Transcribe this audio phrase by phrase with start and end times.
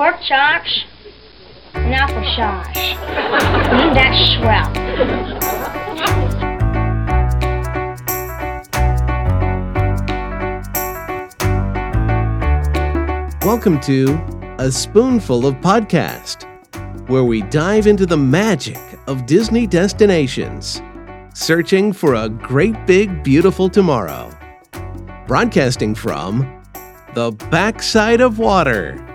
[0.00, 0.84] pork chops,
[1.74, 2.72] and applesauce.
[3.68, 4.72] Mm, that's swell.
[13.44, 14.18] Welcome to
[14.58, 16.46] A Spoonful of Podcast,
[17.10, 20.80] where we dive into the magic of Disney destinations,
[21.34, 24.30] searching for a great big beautiful tomorrow.
[25.26, 26.64] Broadcasting from
[27.12, 29.06] the backside of water.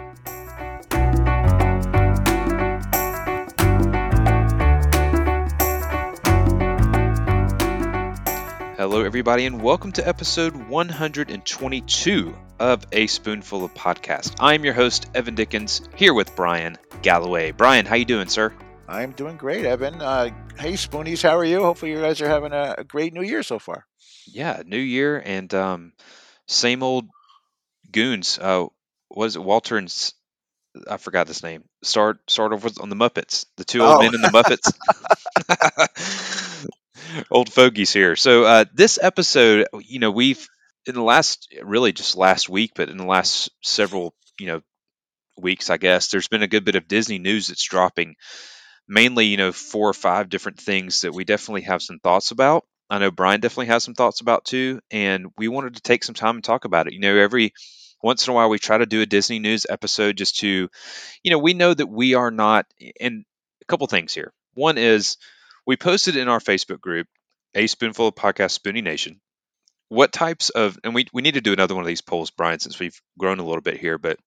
[8.95, 14.37] Hello, everybody, and welcome to episode 122 of A Spoonful of Podcast.
[14.39, 17.51] I'm your host, Evan Dickens, here with Bryan Galloway.
[17.51, 18.53] Bryan, how you doing, sir?
[18.87, 20.01] I'm doing great, Evan.
[20.01, 21.61] Uh, hey, Spoonies, how are you?
[21.61, 23.85] Hopefully, you guys are having a, a great new year so far.
[24.27, 25.91] Yeah, new year and um,
[26.47, 27.09] same old
[27.91, 28.39] goons.
[28.41, 28.67] Uh,
[29.09, 30.13] was it Walter and S-
[30.89, 31.65] I forgot his name.
[31.83, 33.45] Start start off with on the Muppets.
[33.57, 33.99] The two old Oh.
[34.03, 34.71] men in the Muppets.
[37.31, 38.15] old fogies here.
[38.15, 40.47] So uh, this episode, you know, we've
[40.85, 44.61] in the last really just last week, but in the last several, you know,
[45.37, 48.15] weeks, I guess, there's been a good bit of Disney news that's dropping.
[48.87, 52.65] Mainly, you know, four or five different things that we definitely have some thoughts about.
[52.89, 56.13] I know Bryan definitely has some thoughts about too, and we wanted to take some
[56.13, 56.93] time and talk about it.
[56.93, 57.53] You know, every
[58.03, 60.69] once in a while we try to do a Disney news episode just to,
[61.23, 62.67] you know, we know that we are not.
[62.99, 63.25] And
[63.61, 64.31] a couple things here.
[64.53, 65.17] One is
[65.65, 67.07] we posted in our Facebook group,
[67.55, 69.19] a spoonful of podcast Spoonie Nation.
[69.89, 72.59] What types of and we we need to do another one of these polls, Bryan,
[72.59, 74.19] since we've grown a little bit here, but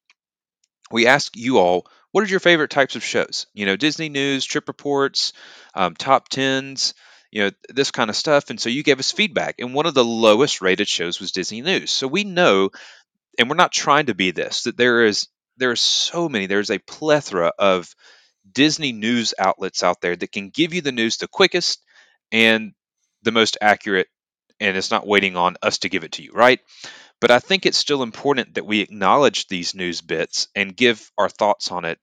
[0.90, 4.44] we ask you all what are your favorite types of shows you know disney news
[4.44, 5.32] trip reports
[5.74, 6.94] um, top tens
[7.30, 9.94] you know this kind of stuff and so you gave us feedback and one of
[9.94, 12.70] the lowest rated shows was disney news so we know
[13.38, 16.70] and we're not trying to be this that there is there are so many there's
[16.70, 17.94] a plethora of
[18.52, 21.82] disney news outlets out there that can give you the news the quickest
[22.32, 22.72] and
[23.22, 24.08] the most accurate
[24.60, 26.60] and it's not waiting on us to give it to you right
[27.20, 31.28] but I think it's still important that we acknowledge these news bits and give our
[31.28, 31.98] thoughts on it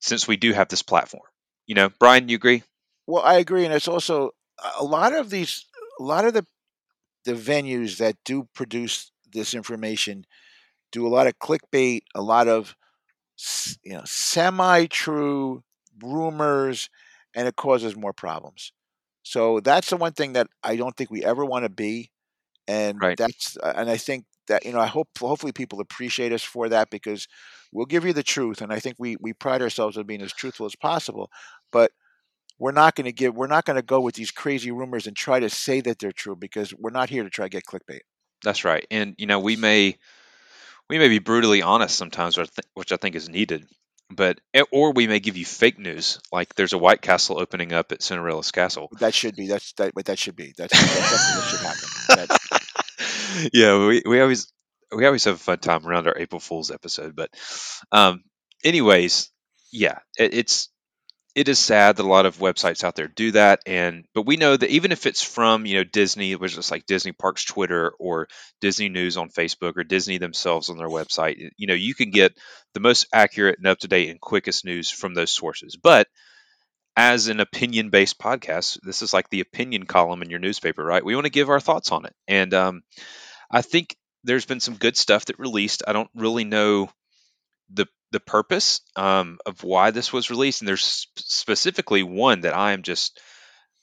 [0.00, 1.22] since we do have this platform.
[1.66, 2.62] You know, Bryan, you agree?
[3.06, 4.30] Well, I agree, and it's also
[4.62, 5.64] uh, a lot of these,
[5.98, 6.46] a lot of the
[7.24, 10.26] the venues that do produce this information
[10.90, 12.76] do a lot of clickbait, a lot of
[13.82, 15.62] you know semi-true
[16.02, 16.88] rumors,
[17.34, 18.72] and it causes more problems.
[19.22, 22.10] So that's the one thing that I don't think we ever want to be,
[22.68, 23.18] and Right.
[23.18, 26.68] that's uh, and I think that you know I hope hopefully people appreciate us for
[26.70, 27.28] that because
[27.72, 30.32] we'll give you the truth, and I think we we pride ourselves on being as
[30.32, 31.30] truthful as possible,
[31.72, 31.92] but
[32.58, 35.16] we're not going to give we're not going to go with these crazy rumors and
[35.16, 38.00] try to say that they're true because we're not here to try to get clickbait.
[38.42, 38.86] That's right.
[38.90, 39.96] And you know, we may
[40.88, 43.66] we may be brutally honest sometimes, which I thi- which I think is needed.
[44.14, 47.72] But eh, or we may give you fake news, like there's a White Castle opening
[47.72, 48.88] up at Cinderella's Castle.
[49.00, 50.54] That should be that's that what that should be.
[50.56, 52.28] That's, that's what should happen.
[52.28, 54.52] That, yeah, we, we always
[54.94, 57.16] we always have a fun time around our April Fool's episode.
[57.16, 57.30] But
[57.90, 58.22] um,
[58.64, 59.30] anyways,
[59.72, 60.68] yeah, it, it's
[61.34, 64.36] it is sad that a lot of websites out there do that and but we
[64.36, 67.92] know that even if it's from you know disney which is like disney parks twitter
[67.98, 68.28] or
[68.60, 72.34] disney news on facebook or disney themselves on their website you know you can get
[72.74, 75.76] the most accurate and up to date and quickest news from those sources.
[75.76, 76.08] But
[76.96, 81.04] as an opinion based podcast this is like the opinion column in your newspaper right?
[81.04, 82.14] We want to give our thoughts on it.
[82.28, 82.82] And um,
[83.50, 85.82] i think there's been some good stuff that released.
[85.86, 86.90] I don't really know
[87.72, 92.72] the the purpose um, of why this was released, and there's specifically one that I
[92.72, 93.20] am just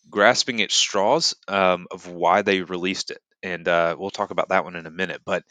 [0.09, 4.63] grasping at straws um, of why they released it, and uh, we'll talk about that
[4.63, 5.21] one in a minute.
[5.25, 5.43] But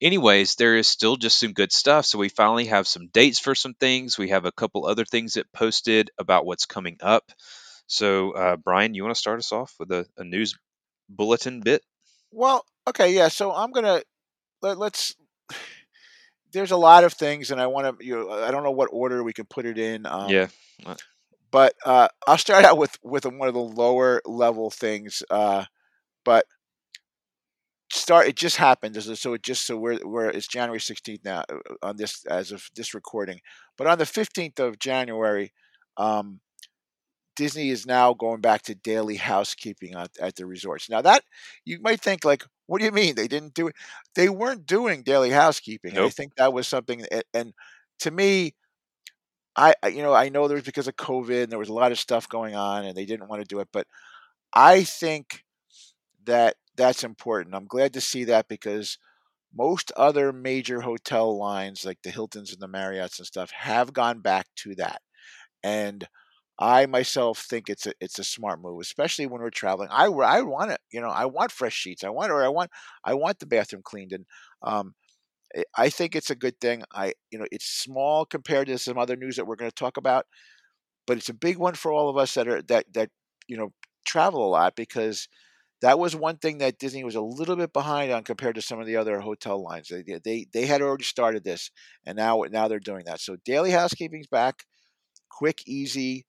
[0.00, 2.06] anyways, there is still just some good stuff.
[2.06, 4.18] So we finally have some dates for some things.
[4.18, 7.32] We have a couple other things that posted about what's coming up.
[7.86, 10.56] So uh, Bryan, you want to start us off with a, a news
[11.08, 11.82] bulletin bit?
[12.30, 13.28] well, okay, yeah.
[13.28, 14.02] So I'm gonna
[14.62, 15.14] let, let's.
[16.52, 18.04] There's a lot of things, and I want to.
[18.04, 20.06] You know, I don't know what order we can put it in.
[20.06, 20.48] Um, yeah,
[21.50, 25.22] but uh, I'll start out with with one of the lower level things.
[25.30, 25.64] Uh,
[26.24, 26.44] but
[27.90, 31.56] start it just happened so it just so we're, we're it's january 16th now uh,
[31.82, 33.40] on this as of this recording
[33.78, 35.52] but on the 15th of january
[35.96, 36.40] um,
[37.34, 41.24] disney is now going back to daily housekeeping at, at the resorts now that
[41.64, 43.76] you might think like what do you mean they didn't do it
[44.16, 47.54] they weren't doing daily housekeeping and i think that was something and, and
[48.00, 48.54] to me
[49.56, 51.72] I, I- you know, I know there was because of COVID and there was a
[51.74, 53.86] lot of stuff going on and they didn't want to do it, but
[54.54, 55.44] I think
[56.24, 57.54] that that's important.
[57.54, 58.98] I'm glad to see that because
[59.54, 64.20] most other major hotel lines like the Hiltons and the Marriotts and stuff have gone
[64.20, 65.02] back to that.
[65.62, 66.08] And
[66.58, 69.88] I myself think it's a it's a smart move, especially when we're traveling.
[69.92, 72.02] I I want it, you know, I want fresh sheets.
[72.04, 72.70] I want or I want
[73.04, 74.26] I want the bathroom cleaned, and
[74.62, 74.94] um,
[75.76, 76.82] I think it's a good thing.
[76.92, 79.96] I you know it's small compared to some other news that we're going to talk
[79.96, 80.26] about,
[81.06, 83.10] but it's a big one for all of us that are that that
[83.48, 83.72] you know
[84.06, 85.28] travel a lot because
[85.82, 88.80] that was one thing that Disney was a little bit behind on compared to some
[88.80, 89.88] of the other hotel lines.
[89.90, 91.70] They they they had already started this,
[92.06, 93.20] and now now they're doing that.
[93.20, 94.64] So daily housekeeping's back,
[95.30, 96.26] quick, easy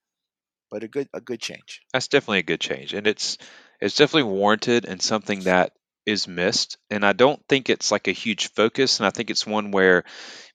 [0.71, 1.81] but a good a good change.
[1.93, 3.37] That's definitely a good change, and it's
[3.81, 5.71] it's definitely warranted and something that
[6.05, 6.77] is missed.
[6.89, 8.99] And I don't think it's like a huge focus.
[8.99, 10.03] And I think it's one where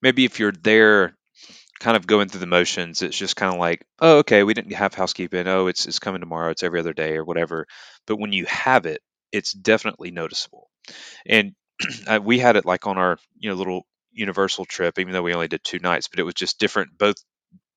[0.02, 1.16] maybe if you're there,
[1.80, 4.72] kind of going through the motions, it's just kind of like, oh, okay, we didn't
[4.74, 5.46] have housekeeping.
[5.48, 6.50] Oh, it's it's coming tomorrow.
[6.50, 7.66] It's every other day or whatever.
[8.06, 9.02] But when you have it,
[9.32, 10.70] it's definitely noticeable.
[11.26, 11.54] And
[12.22, 13.86] we had it like on our you know little
[14.16, 17.16] Universal trip, even though we only did two nights, but it was just different both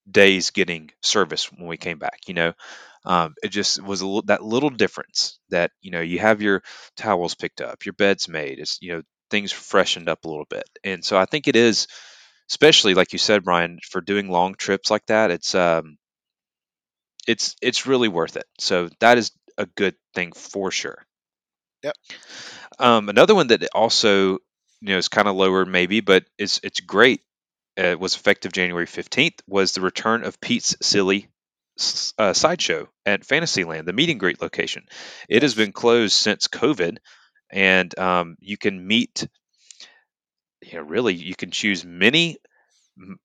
[0.10, 2.22] days getting service when we came back.
[2.28, 2.54] You know,
[3.06, 6.64] um, it just was a, that little difference that you know you have your
[6.98, 8.60] towels picked up, your bed's made.
[8.60, 11.88] It's you know things freshened up a little bit, and so I think it is,
[12.50, 15.32] especially like you said, Bryan, for doing long trips like that.
[15.32, 15.98] It's um,
[17.28, 18.46] it's it's really worth it.
[18.60, 21.06] So that is a good thing for sure.
[21.84, 21.96] Yep.
[22.80, 24.34] Um, another one that also
[24.82, 27.22] you know is kind of lower maybe, but it's it's great
[27.78, 31.30] uh, was effective January 15th, was the return of Pete's Silly
[32.18, 34.86] uh, Sideshow at Fantasyland, the meet and greet location.
[35.30, 36.98] It has been closed since COVID,
[37.52, 39.28] and um, you can meet,
[40.64, 42.38] you know, really, you can choose Minnie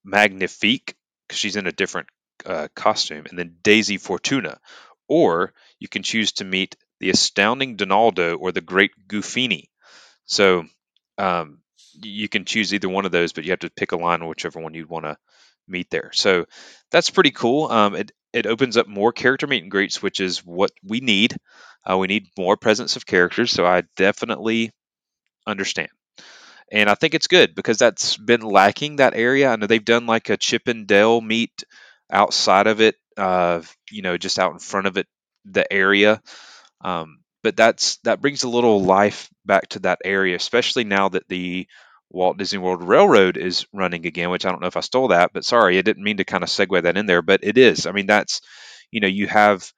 [0.03, 0.95] Magnifique,
[1.27, 2.07] because she's in a different
[2.45, 4.59] uh, costume, and then Daisy Fortuna.
[5.07, 9.69] Or you can choose to meet the astounding Donaldo or the great Goofini.
[10.25, 10.65] So
[11.17, 11.59] um,
[12.01, 14.59] you can choose either one of those, but you have to pick a line whichever
[14.59, 15.17] one you'd want to
[15.67, 16.11] meet there.
[16.13, 16.45] So
[16.91, 17.71] that's pretty cool.
[17.71, 21.37] Um, it it opens up more character meet and greets, which is what we need.
[21.89, 24.71] Uh, we need more presence of characters, so I definitely
[25.47, 25.89] understand.
[26.71, 29.49] And I think it's good because that's been lacking that area.
[29.51, 31.63] I know they've done like a Chip and Dale meet
[32.11, 33.61] outside of it, uh,
[33.91, 35.07] you know, just out in front of it,
[35.45, 36.21] the area.
[36.83, 41.27] Um, but that's that brings a little life back to that area, especially now that
[41.27, 41.67] the
[42.09, 45.31] Walt Disney World Railroad is running again, which I don't know if I stole that,
[45.33, 47.85] but sorry, I didn't mean to kind of segue that in there, but it is.
[47.87, 48.41] I mean, that's
[48.91, 49.71] you know, you have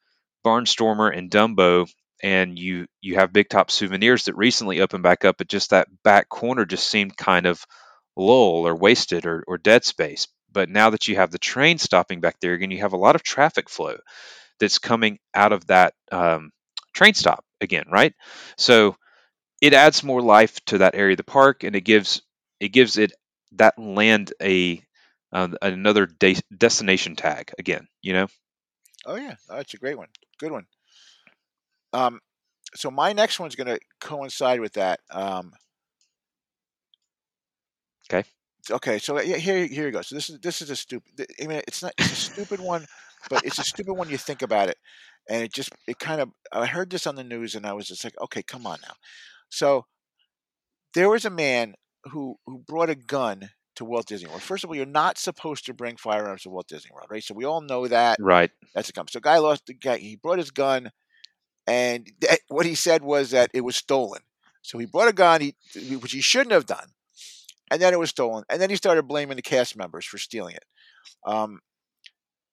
[0.46, 1.90] Barnstormer and Dumbo,
[2.22, 5.88] and you you have Big Top Souvenirs that recently opened back up, but just that
[6.04, 7.66] back corner just seemed kind of
[8.16, 10.28] lull or wasted or, or dead space.
[10.52, 13.16] But now that you have the train stopping back there again, you have a lot
[13.16, 13.98] of traffic flow
[14.60, 16.52] that's coming out of that um,
[16.96, 18.16] train stop again, right?
[18.58, 18.98] So
[19.62, 22.22] it adds more life to that area of the park, and it gives
[22.60, 23.14] it gives it
[23.54, 24.84] that land a
[25.34, 27.88] uh, another de- destination tag again.
[28.02, 28.28] You know.
[29.06, 30.10] Oh yeah, that's a great one.
[30.40, 30.68] Good one.
[31.94, 32.20] Um,
[32.76, 35.02] so my next one's going to coincide with that.
[35.12, 35.54] Um,
[38.10, 38.28] okay.
[38.72, 40.02] Okay, so here here you go.
[40.02, 41.28] So this is this is a stupid.
[41.42, 42.88] I mean, it's not it's a stupid one,
[43.30, 44.10] but it's a stupid one.
[44.10, 44.78] You think about it,
[45.30, 47.88] and it just it kind of I heard this on the news and I was
[47.88, 48.94] just like, okay, come on now.
[49.50, 49.86] So
[50.94, 51.76] there was a man
[52.06, 54.42] who who brought a gun to Walt Disney World.
[54.42, 57.24] First of all, you're not supposed to bring firearms to Walt Disney World, right?
[57.24, 58.18] So we all know that.
[58.20, 58.52] Right.
[58.74, 59.08] That's a gun.
[59.10, 59.98] So guy lost the guy.
[59.98, 60.92] He brought his gun,
[61.68, 64.22] and that, what he said was that it was stolen.
[64.62, 65.56] So he brought a gun, he,
[65.98, 66.88] which he shouldn't have done,
[67.70, 68.44] and then it was stolen.
[68.50, 70.66] And then he started blaming the cast members for stealing it.
[71.26, 71.60] Um,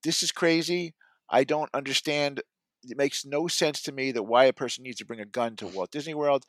[0.05, 0.95] this is crazy.
[1.31, 2.43] I don't understand
[2.85, 5.57] it makes no sense to me that why a person needs to bring a gun
[5.57, 6.45] to Walt Disney World.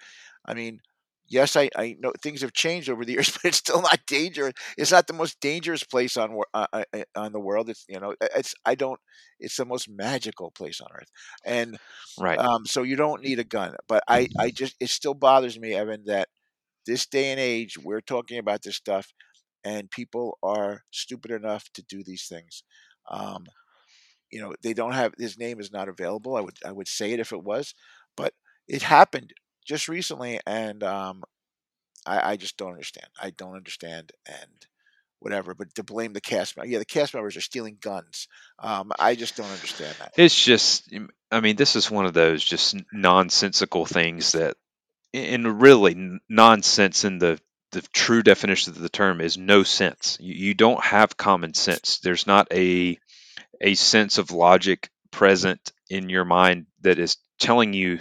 [0.46, 0.80] I mean,
[1.28, 4.54] yes, I, I know things have changed over the years, but it's still not dangerous.
[4.78, 7.70] It's not the most dangerous place on uh, uh, uh, on the world.
[7.70, 9.00] It's you know, it's I don't.
[9.40, 11.10] It's the most magical place on earth,
[11.46, 11.78] and
[12.20, 12.40] right.
[12.40, 13.76] Um, so you don't need a gun.
[13.88, 16.30] But I, I just it still bothers me, Evan, that
[16.86, 19.14] this day and age we're talking about this stuff,
[19.64, 22.64] and people are stupid enough to do these things.
[23.10, 23.46] Um,
[24.34, 26.36] you know they don't have his name is not available.
[26.36, 27.76] I would I would say it if it was,
[28.18, 28.34] but
[28.68, 29.32] it happened
[29.64, 31.24] just recently, and um,
[32.06, 33.08] I, I just don't understand.
[33.22, 34.68] I don't understand, and
[35.20, 35.54] whatever.
[35.54, 38.28] But to blame the cast, yeah, the cast members are stealing guns.
[38.58, 40.14] Um, I just don't understand that.
[40.18, 40.92] It's just,
[41.32, 44.58] I mean, this is one of those just nonsensical things that,
[45.14, 47.40] and really nonsense in the
[47.72, 50.18] the true definition of the term is no sense.
[50.20, 52.00] You, you don't have common sense.
[52.00, 52.98] There's not a
[53.64, 58.00] a sense of logic present in your mind that is telling you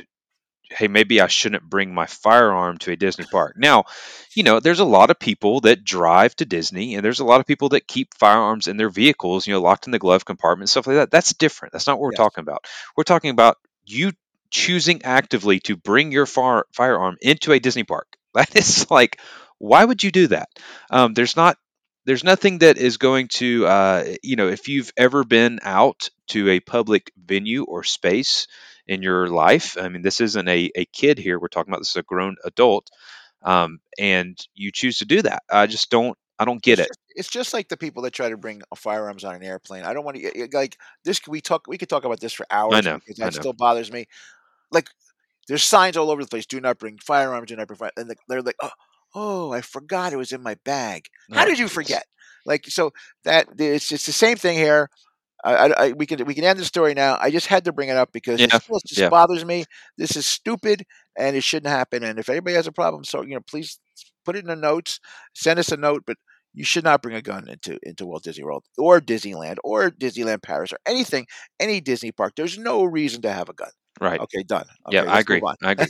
[0.71, 3.57] hey, maybe I shouldn't bring my firearm to a Disney park.
[3.59, 3.85] Now,
[4.35, 7.41] you know, there's a lot of people that drive to Disney, and there's a lot
[7.41, 10.71] of people that keep firearms in their vehicles, you know, locked in the glove compartment,
[10.71, 11.11] stuff like that.
[11.11, 11.73] That's different.
[11.73, 12.25] That's not what we're Yes.
[12.25, 12.67] talking about.
[12.97, 14.13] We're talking about you
[14.51, 18.09] choosing actively to bring your far, firearm into a Disney park.
[18.35, 19.21] That is like,
[19.59, 20.49] why would you do that?
[20.91, 21.59] Um, there's not
[22.05, 26.51] there's nothing that is going to uh, you know if you've ever been out to
[26.51, 28.47] a public venue or space
[28.87, 31.91] in your life i mean this isn't a, a kid here we're talking about this
[31.91, 32.91] is a grown adult
[33.43, 36.89] um, and you choose to do that i just don't i don't get It's it
[36.89, 39.85] just, it's just like the people that try to bring firearms on an airplane.
[39.85, 41.21] I don't want to like this.
[41.29, 41.67] We talk.
[41.67, 43.41] We could talk about this for hours I know, because I that know.
[43.41, 44.07] still bothers me.
[44.71, 44.89] Like
[45.49, 46.47] there's signs all over the place.
[46.47, 47.49] Do not bring firearms.
[47.49, 47.91] Do not bring fire.
[47.97, 48.71] And they're like, oh,
[49.15, 51.07] oh, I forgot it was in my bag.
[51.31, 52.05] How did you forget?
[52.47, 52.93] Like so
[53.25, 54.89] that it's it's the same thing here.
[55.45, 57.17] I, I, we can we can end the story now.
[57.21, 59.11] I just had to bring it up because it Yeah, still just yeah.
[59.11, 59.65] bothers me.
[59.99, 60.85] This is stupid
[61.19, 62.03] and it shouldn't happen.
[62.05, 63.79] And if anybody has a problem, so you know, please
[64.25, 65.01] put it in the notes.
[65.35, 66.17] Send us a note, but
[66.55, 70.43] you should not bring a gun into into Walt Disney World or Disneyland or Disneyland
[70.43, 71.27] Paris or anything,
[71.59, 72.35] any Disney park.
[72.37, 73.71] There's no reason to have a gun.
[74.03, 74.21] Right.
[74.21, 74.67] Okay, done.
[74.87, 75.43] Okay, yeah i agree.
[75.63, 75.87] i agree.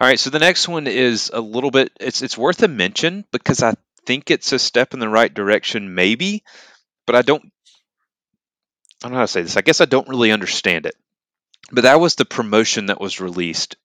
[0.00, 3.24] All right so the next one is a little bit it's it's worth a mention
[3.32, 3.74] because i
[4.06, 6.42] think it's a step in the right direction maybe
[7.06, 7.50] but i don't i
[9.02, 9.56] don't know how to say this.
[9.56, 10.94] I guess i don't really understand it.
[11.72, 13.76] But that was the promotion that was released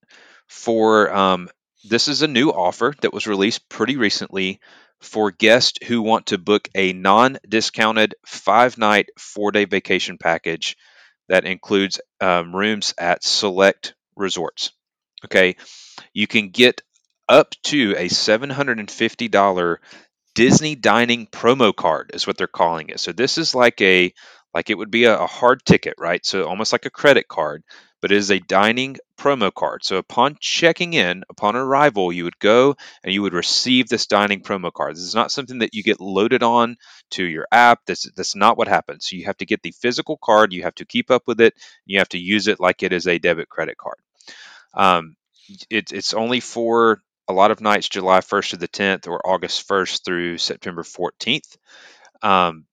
[0.47, 1.49] for um,
[1.85, 4.59] this is a new offer that was released pretty recently
[5.01, 10.77] for guests who want to book a non-discounted five-night four-day vacation package
[11.29, 14.71] that includes um, rooms at select resorts
[15.25, 15.55] okay
[16.13, 16.81] you can get
[17.29, 19.77] up to a $750
[20.35, 22.99] Disney dining promo card is what they're calling it.
[22.99, 24.13] So this is like a
[24.53, 26.25] like it would be a, a hard ticket, right?
[26.25, 27.63] So almost like a credit card,
[28.01, 29.83] but it is a dining promo card.
[29.83, 34.41] So upon checking in, upon arrival, you would go and you would receive this dining
[34.41, 34.95] promo card.
[34.95, 36.77] This is not something that you get loaded on
[37.11, 37.85] to your app.
[37.85, 39.07] This that's not what happens.
[39.07, 41.53] So you have to get the physical card, you have to keep up with it,
[41.85, 43.97] you have to use it like it is a debit credit card.
[44.73, 45.15] Um,
[45.69, 49.67] it, it's only for a lot of nights, July 1st to the 10th, or August
[49.67, 51.57] 1st through September 14th.
[52.21, 52.65] Um,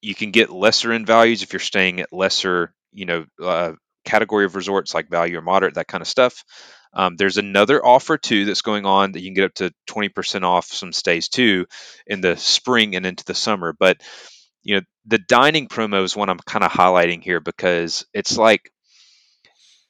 [0.00, 3.72] you can get lesser in values if you're staying at lesser, you know, uh,
[4.08, 6.44] category of resorts like value or moderate, that kind of stuff.
[6.94, 10.44] Um, there's another offer too that's going on that you can get up to 20%
[10.44, 11.66] off some stays too
[12.06, 13.74] in the spring and into the summer.
[13.78, 14.00] But
[14.62, 18.70] you know, the dining promo is one I'm kind of highlighting here because it's like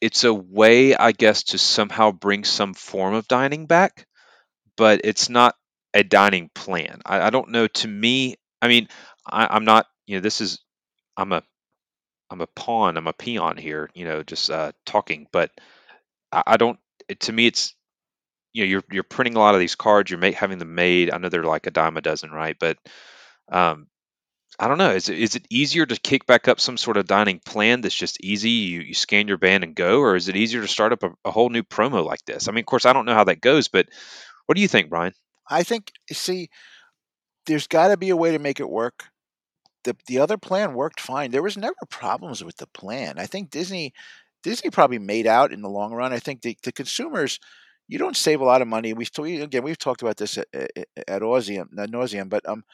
[0.00, 4.06] it's a way, I guess, to somehow bring some form of dining back,
[4.76, 5.54] but it's not
[5.94, 7.02] a dining plan.
[7.06, 7.66] I, I don't know.
[7.68, 8.88] To me, I mean,
[9.26, 9.86] I, I'm not.
[10.06, 10.60] You know, this is
[11.16, 11.42] I'm a
[12.30, 12.96] I'm a pawn.
[12.96, 13.90] I'm a peon here.
[13.94, 15.50] You know, just uh, talking, but
[16.32, 16.78] I, I don't.
[17.08, 17.74] It, to me, it's
[18.52, 20.10] you know, you're you're printing a lot of these cards.
[20.10, 21.10] You're make, having them made.
[21.10, 22.56] I know they're like a dime a dozen, right?
[22.58, 22.78] But
[23.50, 23.86] um,
[24.58, 24.90] I don't know.
[24.90, 27.94] Is it is it easier to kick back up some sort of dining plan that's
[27.94, 28.50] just easy?
[28.50, 31.10] You you scan your band and go, or is it easier to start up a,
[31.24, 32.48] a whole new promo like this?
[32.48, 33.88] I mean, of course, I don't know how that goes, but
[34.46, 35.12] what do you think, Bryan?
[35.48, 36.50] I think see,
[37.46, 39.04] there's got to be a way to make it work.
[39.84, 41.30] The the other plan worked fine.
[41.30, 43.18] There was never problems with the plan.
[43.18, 43.92] I think Disney
[44.42, 46.12] Disney probably made out in the long run.
[46.12, 47.38] I think the, the consumers,
[47.88, 48.92] you don't save a lot of money.
[48.92, 50.70] We've again we've talked about this at, at,
[51.08, 52.64] at nauseum, ad nauseum, but um,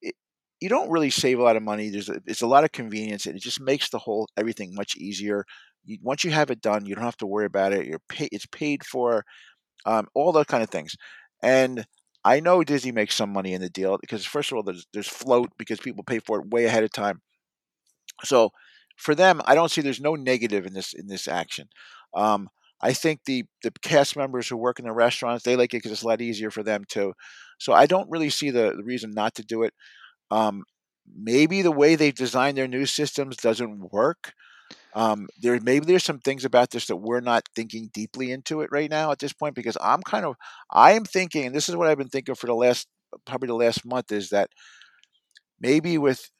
[0.00, 0.14] it,
[0.60, 1.90] you don't really save a lot of money.
[1.90, 4.96] There's a, it's a lot of convenience, and it just makes the whole everything much
[4.96, 5.44] easier.
[5.84, 7.86] You, once you have it done, you don't have to worry about it.
[7.86, 9.24] You're pay, it's paid for,
[9.84, 10.96] um, all those kind of things.
[11.42, 11.84] And
[12.26, 15.08] I know Disney makes some money in the deal because first of all, there's there's
[15.08, 17.22] float because people pay for it way ahead of time.
[18.24, 18.50] So
[18.96, 21.68] for them, I don't see there's no negative in this in this action.
[22.14, 22.48] Um,
[22.80, 25.92] I think the the cast members who work in the restaurants they like it because
[25.92, 27.14] it's a lot easier for them too.
[27.58, 29.72] So I don't really see the, the reason not to do it.
[30.30, 30.64] Um,
[31.16, 34.34] maybe the way they've designed their new systems doesn't work.
[34.94, 38.70] Um, there maybe there's some things about this that we're not thinking deeply into it
[38.72, 40.36] right now at this point because I'm kind of
[40.70, 42.88] I am thinking, and this is what I've been thinking for the last
[43.26, 44.50] probably the last month is that
[45.60, 46.30] maybe with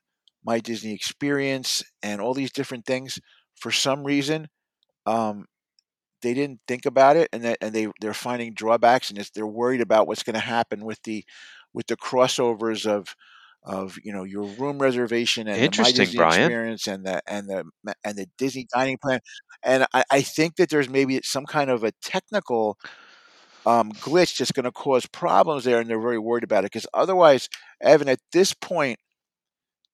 [0.45, 3.18] my Disney experience and all these different things,
[3.56, 4.49] for some reason,
[5.06, 5.47] um,
[6.23, 9.80] they didn't think about it, and that and they they're finding drawbacks, and they're worried
[9.80, 11.25] about what's going to happen with the
[11.75, 13.14] with the crossovers of
[13.66, 16.42] of you know your room reservation and the My Interesting, Disney Bryan.
[16.42, 17.64] experience and the and the
[18.04, 19.20] and the Disney dining plan,
[19.62, 22.78] and I, I think that there's maybe some kind of a technical
[23.66, 26.87] um, glitch that's going to cause problems there, and they're very worried about it because
[26.94, 27.49] otherwise,
[27.82, 28.99] Evan, at this point,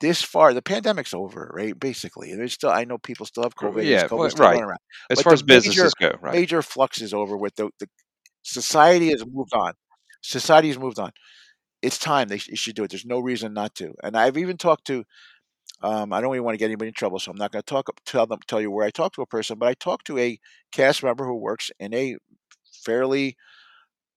[0.00, 1.78] this far, the pandemic's over, right?
[1.78, 3.84] Basically, there's still I know people still have COVID.
[3.84, 4.60] yeah, COVID well, right.
[4.60, 4.78] around.
[5.10, 6.34] As But far as businesses major go, right?
[6.34, 7.54] major flux is over with.
[7.56, 7.88] The, the
[8.42, 9.74] society has moved on.
[10.22, 11.12] Society has moved on.
[11.82, 12.90] It's time they sh- should do it.
[12.90, 13.94] There's no reason not to.
[14.02, 15.04] And I've even talked to.
[15.82, 17.66] Um, I don't even want to get anybody in trouble, so I'm not going to
[17.66, 20.18] talk tell them tell you where I talked to a person, but I talked to
[20.18, 20.38] a
[20.72, 22.16] cast member who works in a
[22.84, 23.36] fairly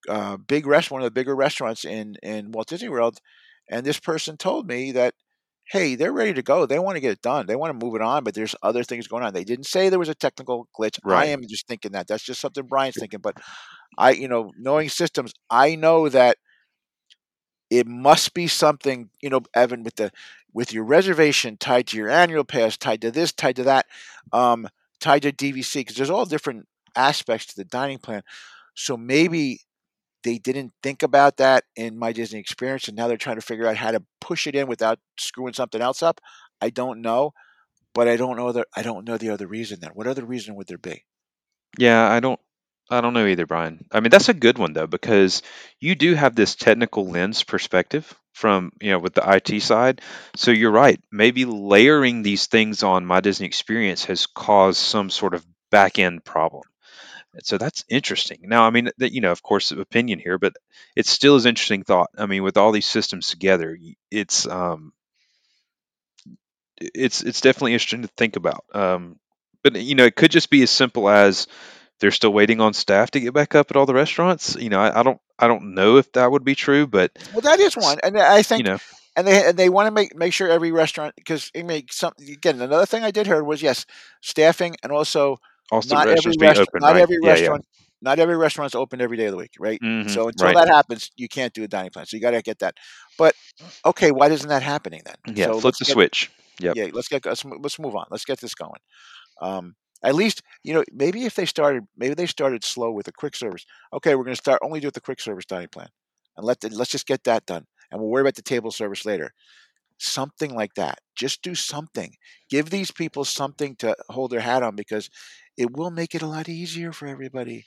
[0.08, 3.18] uh, big restaurant, one of the bigger restaurants in in Walt Disney World,
[3.70, 5.14] and this person told me that
[5.72, 6.64] hey, they're ready to go.
[6.64, 7.46] They want to get it done.
[7.46, 9.34] They want to move it on, but there's other things going on.
[9.34, 10.98] They didn't say there was a technical glitch.
[11.10, 12.06] I am just thinking that.
[12.06, 13.20] That's just something Bryan's thinking.
[13.20, 13.36] But
[13.98, 16.36] I, you know, knowing systems, I know that
[17.70, 20.10] it must be something, you know, Evan, with the
[20.52, 23.86] with your reservation tied to your annual pass, tied to this, tied to that,
[24.32, 24.68] um,
[25.00, 28.22] tied to DVC, because there's all different aspects to the dining plan.
[28.74, 29.60] So maybe
[30.24, 33.66] they didn't think about that in my Disney experience, and now they're trying to figure
[33.66, 36.20] out how to push it in without screwing something else up.
[36.60, 37.32] I don't know,
[37.94, 39.80] but I don't know the I don't know the other reason.
[39.80, 41.04] Then what other reason would there be?
[41.78, 42.40] Yeah, I don't
[42.90, 43.84] I don't know either, Bryan.
[43.90, 45.42] I mean, that's a good one though because
[45.80, 50.02] you do have this technical lens perspective from, you know, with the IT side.
[50.36, 51.00] So you're right.
[51.10, 56.24] Maybe layering these things on my Disney experience has caused some sort of back end
[56.24, 56.62] problem.
[57.42, 58.40] So that's interesting.
[58.44, 60.54] Now, I mean, that you know, of course, opinion here, but
[60.96, 62.10] it still is interesting thought.
[62.18, 63.78] I mean, with all these systems together,
[64.10, 64.92] it's um,
[66.78, 68.64] it's it's definitely interesting to think about.
[68.74, 69.18] Um,
[69.62, 71.46] but you know, it could just be as simple as
[72.00, 74.56] they're still waiting on staff to get back up at all the restaurants.
[74.56, 77.42] You know, I, I don't I don't know if that would be true, but Well,
[77.42, 78.78] that is one, and I think you know,
[79.16, 82.12] and they and they want to make make sure every restaurant because it makes some
[82.20, 83.84] again another thing I did hear was yes
[84.22, 85.38] staffing and also
[85.70, 87.04] also not every restaurant open, not right?
[87.04, 87.54] every Yeah, yeah.
[87.54, 87.64] restaurant
[88.02, 90.58] not every restaurant's open every day of the week right hmm so until right.
[90.58, 92.74] that happens you can't do a dining plan so you got to get that
[93.18, 93.34] but
[93.84, 96.30] okay why isn't that happening then Yeah, so flip let's the get switch.
[96.60, 96.78] Yep.
[96.78, 98.80] yeah let's get let's, let's move on let's get this going
[99.40, 99.74] um
[100.06, 103.36] at least you know maybe if they started maybe they started slow with a quick
[103.36, 105.88] service okay we're going to start only do the quick service dining plan
[106.38, 109.06] and let the, let's just get that done and we'll worry about the table service
[109.06, 109.32] later
[109.98, 110.98] something like that.
[111.14, 112.14] Just do something.
[112.50, 115.10] Give these people something to hold their hat on because
[115.56, 117.64] it will make it a lot easier for everybody.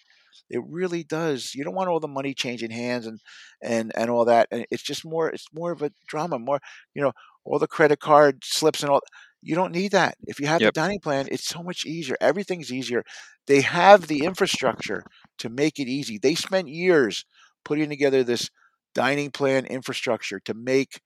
[0.49, 1.53] It really does.
[1.55, 3.19] You don't want all the money changing hands and
[3.61, 4.47] and and all that.
[4.51, 5.29] And it's just more.
[5.29, 6.39] It's more of a drama.
[6.39, 6.59] More,
[6.93, 7.13] you know,
[7.45, 9.01] all the credit card slips and all.
[9.41, 10.15] You don't need that.
[10.27, 12.15] If you have the dining plan, it's so much easier.
[12.19, 13.03] Everything's easier.
[13.47, 15.03] They have the infrastructure
[15.39, 16.17] to make it easy.
[16.17, 17.25] They spent years
[17.63, 18.49] putting together this
[18.93, 20.99] dining plan infrastructure to make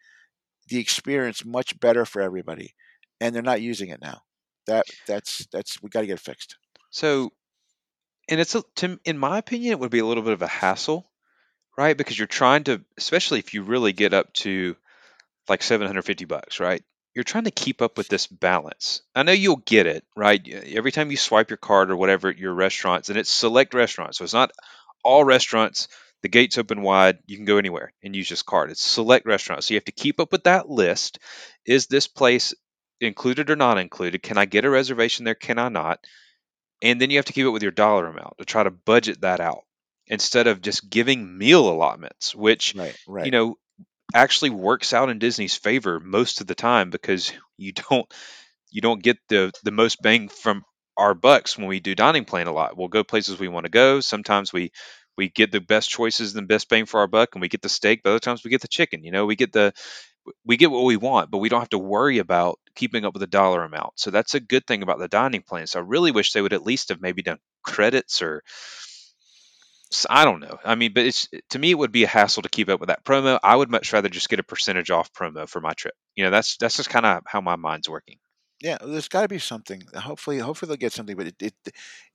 [0.68, 2.74] the experience much better for everybody,
[3.20, 4.22] and they're not using it now.
[4.68, 6.58] That that's that's we got to get it fixed.
[6.90, 7.32] So,
[8.30, 10.48] and it's a, to, in my opinion, it would be a little bit of a
[10.48, 11.10] hassle,
[11.78, 11.98] right?
[11.98, 14.76] Because you're trying to, especially if you really get up to
[15.50, 16.84] like 750 bucks, right?
[17.14, 19.02] You're trying to keep up with this balance.
[19.16, 20.46] I know you'll get it, right?
[20.48, 24.18] Every time you swipe your card or whatever at your restaurants, and it's select restaurants,
[24.18, 24.52] so it's not
[25.04, 25.88] all restaurants.
[26.24, 28.72] The gates open wide, you can go anywhere and use this card.
[28.72, 31.20] It's select restaurants, so you have to keep up with that list.
[31.66, 32.54] Is this place
[33.02, 34.24] included or not included?
[34.24, 35.36] Can I get a reservation there?
[35.36, 36.00] Can I not?
[36.82, 39.22] And then you have to keep it with your dollar amount to try to budget
[39.22, 39.64] that out
[40.08, 43.26] instead of just giving meal allotments, which Right, right.
[43.26, 43.58] you know
[44.14, 48.12] actually works out in Disney's favor most of the time because you don't
[48.72, 50.64] you don't get the the most bang from
[50.98, 52.78] our bucks when we do dining plan a lot.
[52.78, 54.00] We'll go places we want to go.
[54.00, 54.72] Sometimes we
[55.18, 57.62] we get the best choices and the best bang for our buck and we get
[57.62, 59.04] the steak, but other times we get the chicken.
[59.04, 59.74] You know, we get the
[60.46, 63.22] we get what we want, but we don't have to worry about keeping up with
[63.22, 63.94] the dollar amount.
[64.00, 65.68] So that's a good thing about the dining plan.
[65.68, 68.44] So I really wish they would at least have maybe done credits or
[70.10, 70.60] I don't know.
[70.64, 72.88] I mean, but it's to me it would be a hassle to keep up with
[72.88, 73.40] that promo.
[73.44, 75.96] I would much rather just get a percentage off promo for my trip.
[76.16, 78.18] You know, that's that's just kind of how my mind's working.
[78.62, 79.82] Yeah, there's got to be something.
[79.96, 81.54] Hopefully, hopefully they'll get something, but it, it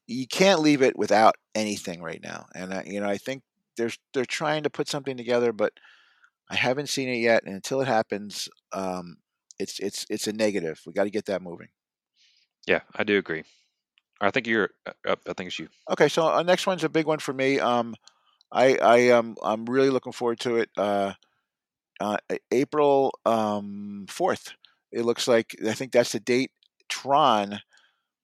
[0.07, 2.47] you can't leave it without anything right now.
[2.55, 3.43] And uh, you know, I think
[3.77, 5.73] there's they're trying to put something together, but
[6.51, 7.45] I haven't seen it yet.
[7.45, 9.19] And until it happens, um,
[9.59, 10.81] it's it's it's a negative.
[10.87, 11.69] We got to get that moving.
[12.67, 13.45] Yeah, I do agree.
[14.21, 15.21] I think you're uh, up.
[15.29, 15.69] I think it's you.
[15.91, 17.61] Okay, so our next one's a big one for me.
[17.61, 17.95] Um,
[18.53, 20.71] I I um I'm really looking forward to it.
[20.77, 21.15] Uh,
[22.01, 22.19] uh,
[22.51, 24.53] April um fourth.
[24.93, 26.51] It looks like I think that's the date.
[26.89, 27.61] Tron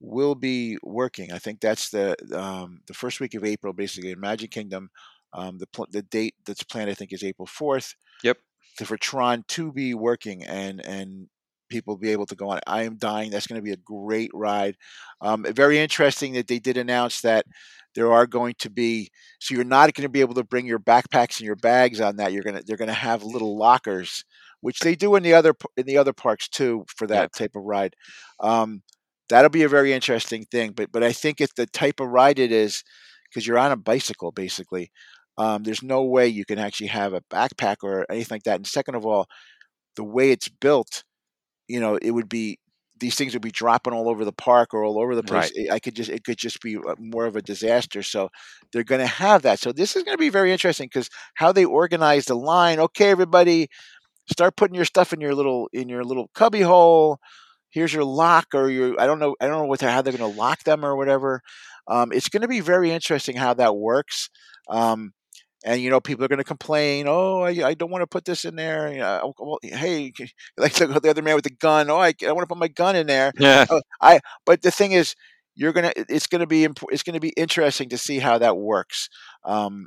[0.01, 1.33] will be working.
[1.33, 4.91] I think that's the um the first week of April, basically in Magic Kingdom.
[5.33, 7.95] Um, the pl- the date that's planned, I think, is April fourth.
[8.23, 8.39] Yep.
[8.79, 11.29] to- for Tron to be working and and
[11.75, 12.61] people be able to go on.
[12.67, 13.31] I am dying.
[13.31, 14.77] That's going to be a great ride.
[15.21, 17.47] Um, very interesting that they did announce that
[17.97, 19.11] there are going to be.
[19.41, 22.17] So you're not going to be able to bring your backpacks and your bags on
[22.17, 22.33] that.
[22.33, 24.25] You're gonna they're going to have little lockers
[24.61, 27.65] which they do in the other in the other parks too for that type of
[27.65, 27.95] ride.
[28.41, 28.83] Um,
[29.29, 30.73] that'll be a very interesting thing.
[30.73, 32.83] But but I think if the type of ride it is,
[33.29, 34.91] because you're on a bicycle basically,
[35.37, 38.57] um, there's no way you can actually have a backpack or anything like that.
[38.57, 39.27] And second of all,
[39.97, 41.05] the way it's built,
[41.69, 42.59] you know, it would be
[43.01, 45.53] these things would be dropping all over the park or all over the place.
[45.57, 45.71] Right.
[45.73, 48.03] I could just it could just be uh, more of a disaster.
[48.03, 48.29] So
[48.73, 49.59] they're going to have that.
[49.59, 52.79] So this is going to be very interesting because how they organize the line.
[52.79, 53.69] Okay, everybody,
[54.31, 57.19] start putting your stuff in your little in your little cubby hole.
[57.71, 60.17] Here's your lock or your I don't know I don't know what they're, how they're
[60.17, 61.41] going to lock them or whatever.
[61.89, 64.31] Um, it's going to be very interesting how that works.
[64.71, 65.13] Um,
[65.65, 68.25] and you know people are going to complain oh I, I don't want to put
[68.25, 70.13] this in there you know, oh, well, hey
[70.57, 72.69] like the, the other man with the gun oh i, I want to put my
[72.69, 73.67] gun in there Yeah.
[73.71, 75.15] Oh, i but the thing is
[75.55, 79.09] you're gonna it's gonna be imp- it's gonna be interesting to see how that works
[79.45, 79.87] um,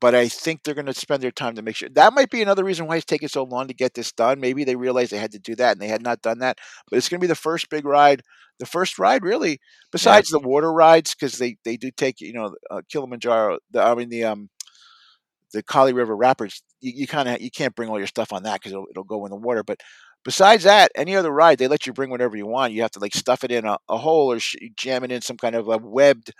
[0.00, 2.64] but i think they're gonna spend their time to make sure that might be another
[2.64, 5.32] reason why it's taking so long to get this done maybe they realized they had
[5.32, 6.58] to do that and they had not done that
[6.90, 8.22] but it's gonna be the first big ride
[8.58, 9.58] the first ride really
[9.92, 13.94] besides the water rides because they they do take you know uh, kilimanjaro the, i
[13.94, 14.48] mean the um
[15.54, 18.42] the Kali River Rapids, you, you kind of you can't bring all your stuff on
[18.42, 19.62] that because it'll, it'll go in the water.
[19.62, 19.80] But
[20.24, 22.72] besides that, any other ride they let you bring whatever you want.
[22.74, 25.22] You have to like stuff it in a, a hole or sh- jam it in
[25.22, 26.32] some kind of a webbed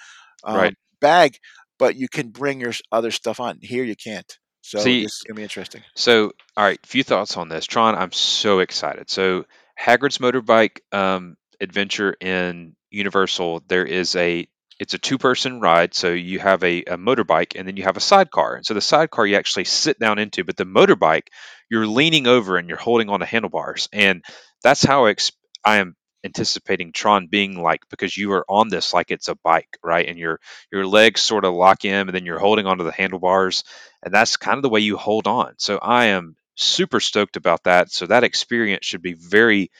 [0.44, 0.74] um, Right.
[1.00, 1.38] bag.
[1.78, 3.58] But you can bring your other stuff on.
[3.60, 4.30] Here you can't.
[4.60, 5.82] So See- is gonna be interesting.
[5.96, 7.66] So, all right, few thoughts on this.
[7.66, 9.10] Tron, I'm so excited.
[9.10, 9.44] So,
[9.78, 14.46] Hagrid's motorbike um, adventure in Universal, there is a
[14.80, 15.94] it's a two person ride.
[15.94, 18.56] So you have a, a motorbike and then you have a sidecar.
[18.56, 21.28] And so the sidecar you actually sit down into, but the motorbike
[21.70, 23.88] you're leaning over and you're holding on to handlebars.
[23.92, 24.24] And
[24.62, 25.16] that's how I,
[25.64, 30.08] am anticipating Tron being like because you are on this like it's a bike, right?
[30.08, 30.40] And your
[30.72, 33.64] your legs sort of lock in and then you're holding onto the handlebars
[34.02, 35.54] and that's kind of the way you hold on.
[35.58, 37.90] So I am super stoked about that.
[37.90, 39.70] So that experience should be very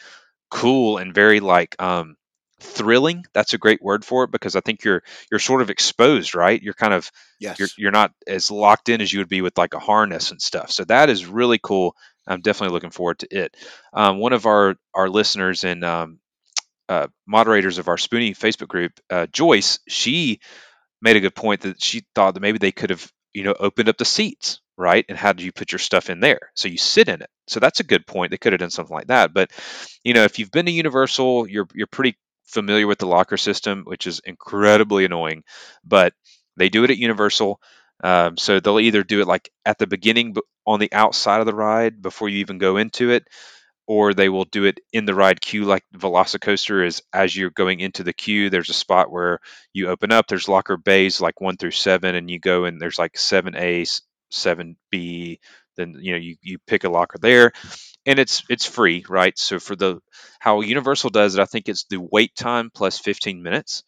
[0.50, 2.16] cool and very like um
[2.64, 3.24] thrilling.
[3.35, 6.61] That's a great word for it because I think you're you're sort of exposed, right?
[6.62, 7.59] You're kind of Yes.
[7.59, 10.40] you're you're not as locked in as you would be with like a harness and
[10.42, 10.70] stuff.
[10.70, 11.96] So that is really cool.
[12.27, 13.57] I'm definitely looking forward to it.
[13.92, 16.18] Um, one of our our listeners and um,
[16.88, 20.40] uh, moderators of our Spoonie Facebook group, uh, Joyce, she
[21.03, 23.88] made a good point that she thought that maybe they could have you know opened
[23.88, 26.79] up the seats right and how do you put your stuff in there so you
[26.79, 29.33] sit in it so that's a good point they could have done something like that
[29.35, 29.50] but
[30.05, 33.85] you know if you've been to universal you're you're pretty familiar with the locker system
[33.85, 35.42] which is incredibly annoying
[35.85, 36.12] but
[36.57, 37.61] they do it at universal
[38.02, 40.35] um, so they'll either do it like at the beginning
[40.66, 43.24] on the outside of the ride before you even go into it
[43.87, 47.80] or they will do it in the ride queue like Velocicoaster is as you're going
[47.80, 49.38] into the queue there's a spot where
[49.72, 52.98] you open up there's locker bays like 1 through 7 and you go and there's
[52.98, 53.87] like 7A
[54.33, 55.38] 7B
[55.76, 57.52] then you know you, you pick a locker there
[58.07, 60.01] and it's it's free right so for the
[60.38, 63.83] how universal does it I think it's the wait time plus 15 minutes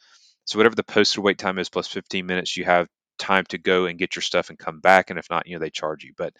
[0.44, 3.86] so whatever the posted wait time is plus 15 minutes you have time to go
[3.86, 6.12] and get your stuff and come back and if not you know they charge you
[6.16, 6.34] but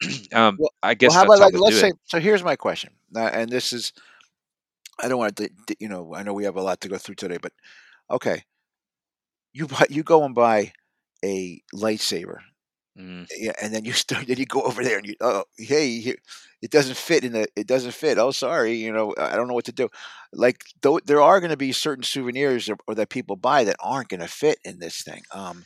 [0.32, 1.96] um, Well- I guess well, how that's about how like let's do say it.
[2.04, 2.20] so?
[2.20, 3.92] Here's my question, uh, and this is
[5.00, 7.16] I don't want to you know I know we have a lot to go through
[7.16, 7.52] today, but
[8.10, 8.44] okay,
[9.52, 10.72] you buy you go and buy
[11.24, 12.38] a lightsaber
[12.98, 14.26] Mm, yeah, and then you start.
[14.26, 16.14] Then you go over there and you, oh, hey,
[16.60, 17.46] it doesn't fit in the.
[17.56, 18.18] It doesn't fit.
[18.18, 19.88] Oh, sorry, you know, I don't know what to do.
[20.32, 23.76] Like, though, there are going to be certain souvenirs or, or that people buy that
[23.80, 25.22] aren't going to fit in this thing.
[25.32, 25.64] Um,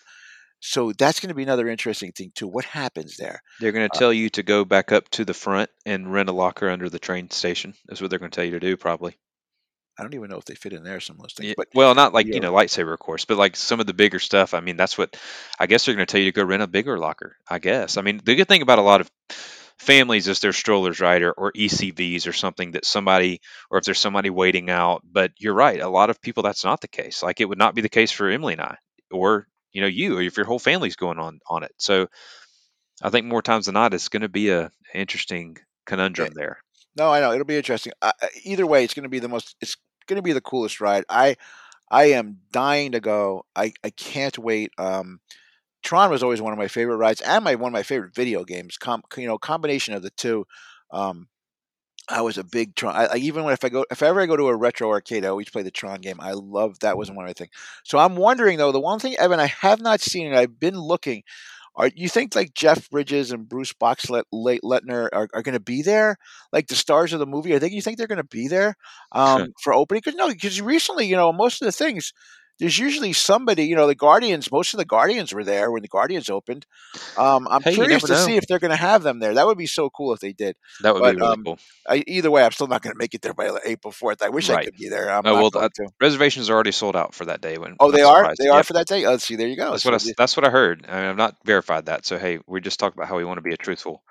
[0.61, 2.49] so that's going to be another interesting thing too.
[2.49, 3.43] What happens there?
[3.61, 6.29] they're going to Uh, tell you to go back up to the front and rent
[6.29, 7.75] a locker under the train station.
[7.87, 9.17] That's what they're going to tell you to do, probably.
[9.99, 11.01] I don't even know if they fit in there.
[11.01, 12.41] Some of those things, Yeah, but well, not like you yeah.
[12.41, 14.55] know lightsaber, of course, but like some of the bigger stuff.
[14.55, 15.17] I mean, that's what
[15.59, 17.37] I guess they're going to tell you to go rent a bigger locker.
[17.49, 17.97] I guess.
[17.97, 19.11] I mean, the good thing about a lot of
[19.79, 24.01] families is their strollers, right, or, or ECVs or something that somebody, or if there's
[24.01, 25.03] somebody waiting out.
[25.05, 27.23] But you're right, a lot of people that's not the case.
[27.23, 28.77] Like it would not be the case for Emily and I,
[29.11, 31.73] or you know you, or if your whole family's going on on it.
[31.79, 32.09] So
[33.03, 36.59] I think more times than not, it's going to be a interesting conundrum there.
[36.97, 37.93] no, I know it'll be interesting.
[38.01, 38.13] Uh,
[38.45, 39.55] either way, it's going to be the most.
[39.61, 41.05] It's going to be the coolest ride.
[41.09, 41.37] I,
[41.91, 43.45] I am dying to go.
[43.55, 44.73] I, I can't wait.
[44.79, 45.21] Um,
[45.83, 48.45] Tron was always one of my favorite rides and my one of my favorite video
[48.45, 48.77] games.
[48.77, 50.47] Com, you know, combination of the two.
[50.91, 51.29] Um,
[52.09, 52.95] I was a big Tron.
[52.95, 55.25] I, I, even when if I go, if ever I go to a retro arcade,
[55.25, 56.19] I always play the Tron game.
[56.21, 57.51] I love that was one of my things.
[57.85, 60.79] So I'm wondering though, the one thing, Evan, I have not seen, and I've been
[60.79, 61.23] looking.
[61.77, 65.61] Are you think like Jeff Bridges and Bruce Boxlet, Late Letner are, are going to
[65.61, 66.17] be there,
[66.53, 67.55] like the stars of the movie?
[67.55, 68.75] I think you think they're going to be there
[69.13, 70.01] um, for opening.
[70.05, 72.13] Because no, because recently, you know, most of the things
[72.59, 73.65] there's usually somebody.
[73.65, 74.51] You know, the Guardians.
[74.53, 76.67] Most of the Guardians were there when the Guardians opened.
[77.17, 78.17] Um, I'm Hey, curious to know.
[78.17, 79.35] see if they're going to have them there.
[79.35, 80.57] That would be so cool if they did.
[80.81, 81.59] That would But be really um, cool.
[81.89, 84.23] I, either way, I'm still not going to make it there by April 4th.
[84.23, 85.11] I wish I could be there.
[85.11, 85.69] I'm Oh well,
[86.01, 87.59] reservations are already sold out for that day.
[87.59, 88.29] When Oh, I'm they are.
[88.29, 88.39] surprised.
[88.39, 89.05] They are for that day.
[89.05, 89.73] Oh, see, there you go.
[89.73, 90.87] That's what I, that's what I heard.
[90.89, 92.07] I mean, I've not verified that.
[92.07, 94.03] So hey, we just talked about how we want to be a truthful.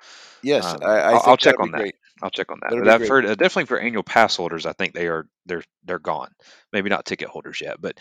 [0.41, 1.85] yes, Um, I, I I'll, I'll check on that.
[1.85, 1.95] great.
[2.21, 2.87] I'll check on that.
[2.87, 6.31] I've heard uh, definitely for annual pass holders, I think they are they're they're gone.
[6.71, 7.97] Maybe not ticket holders yet, but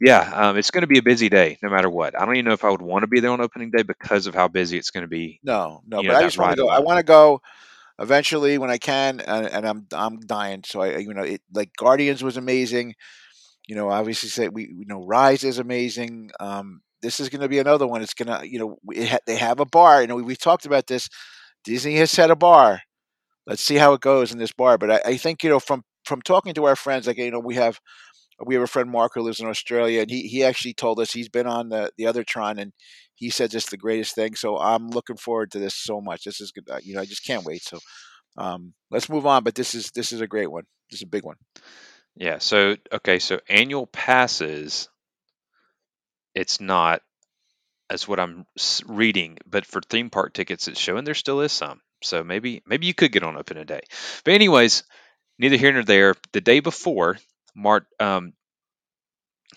[0.00, 2.18] yeah, um, it's going to be a busy day no matter what.
[2.20, 4.26] I don't even know if I would want to be there on opening day because
[4.26, 5.40] of how busy it's going to be.
[5.42, 6.68] No, no, You but know I just want to go.
[6.68, 7.40] I want to go
[7.98, 10.62] eventually when I can, and, and I'm I'm dying.
[10.64, 12.94] So I, you know, it like Guardians was amazing.
[13.66, 16.30] You know, obviously say we you know Rise is amazing.
[16.40, 18.02] Um, this is going to be another one.
[18.02, 20.00] It's gonna you know ha- they have a bar.
[20.02, 21.08] You know, we, we talked about this.
[21.64, 22.80] Disney has set a bar.
[23.48, 24.78] Let's see how it goes in this bar.
[24.78, 27.40] But I, I think you know from from talking to our friends, like you know
[27.40, 27.80] we have
[28.44, 31.12] we have a friend Mark who lives in Australia, and he he actually told us
[31.12, 32.72] he's been on the the other Tron, and
[33.14, 34.36] he said it's the greatest thing.
[34.36, 36.24] So I'm looking forward to this so much.
[36.24, 36.68] This is good.
[36.70, 37.62] uh, You know, I just can't wait.
[37.62, 37.80] So
[38.36, 39.44] um, let's move on.
[39.44, 40.64] But this is this is a great one.
[40.90, 41.36] This is a big one.
[42.16, 42.38] Yeah.
[42.38, 43.18] So okay.
[43.18, 44.88] So annual passes,
[46.34, 47.02] it's not
[47.90, 48.44] as what I'm
[48.86, 51.80] reading, but for theme park tickets, it's showing there still is some.
[52.02, 53.80] So maybe maybe you could get on open a day.
[54.24, 54.84] But anyways,
[55.38, 56.14] neither here nor there.
[56.32, 57.18] The day before,
[57.54, 58.32] Mart, um,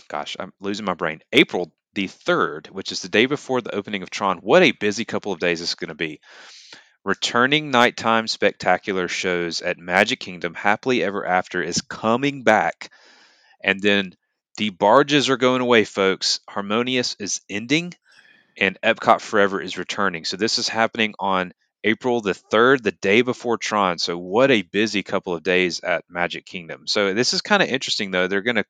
[0.07, 1.21] gosh, I'm losing my brain.
[1.31, 4.37] April the third, which is the day before the opening of Tron.
[4.37, 6.21] What a busy couple of days this is going to be.
[7.03, 12.91] Returning nighttime spectacular shows at Magic Kingdom, Happily Ever After is coming back,
[13.63, 14.13] and then
[14.57, 16.39] the barges are going away, folks.
[16.47, 17.93] Harmonious is ending,
[18.57, 20.25] and Epcot Forever is returning.
[20.25, 23.97] So this is happening on April the 3rd, the day before Tron.
[23.97, 26.87] So what a busy couple of days at Magic Kingdom.
[26.87, 28.27] So this is kind of interesting though.
[28.27, 28.65] They're going to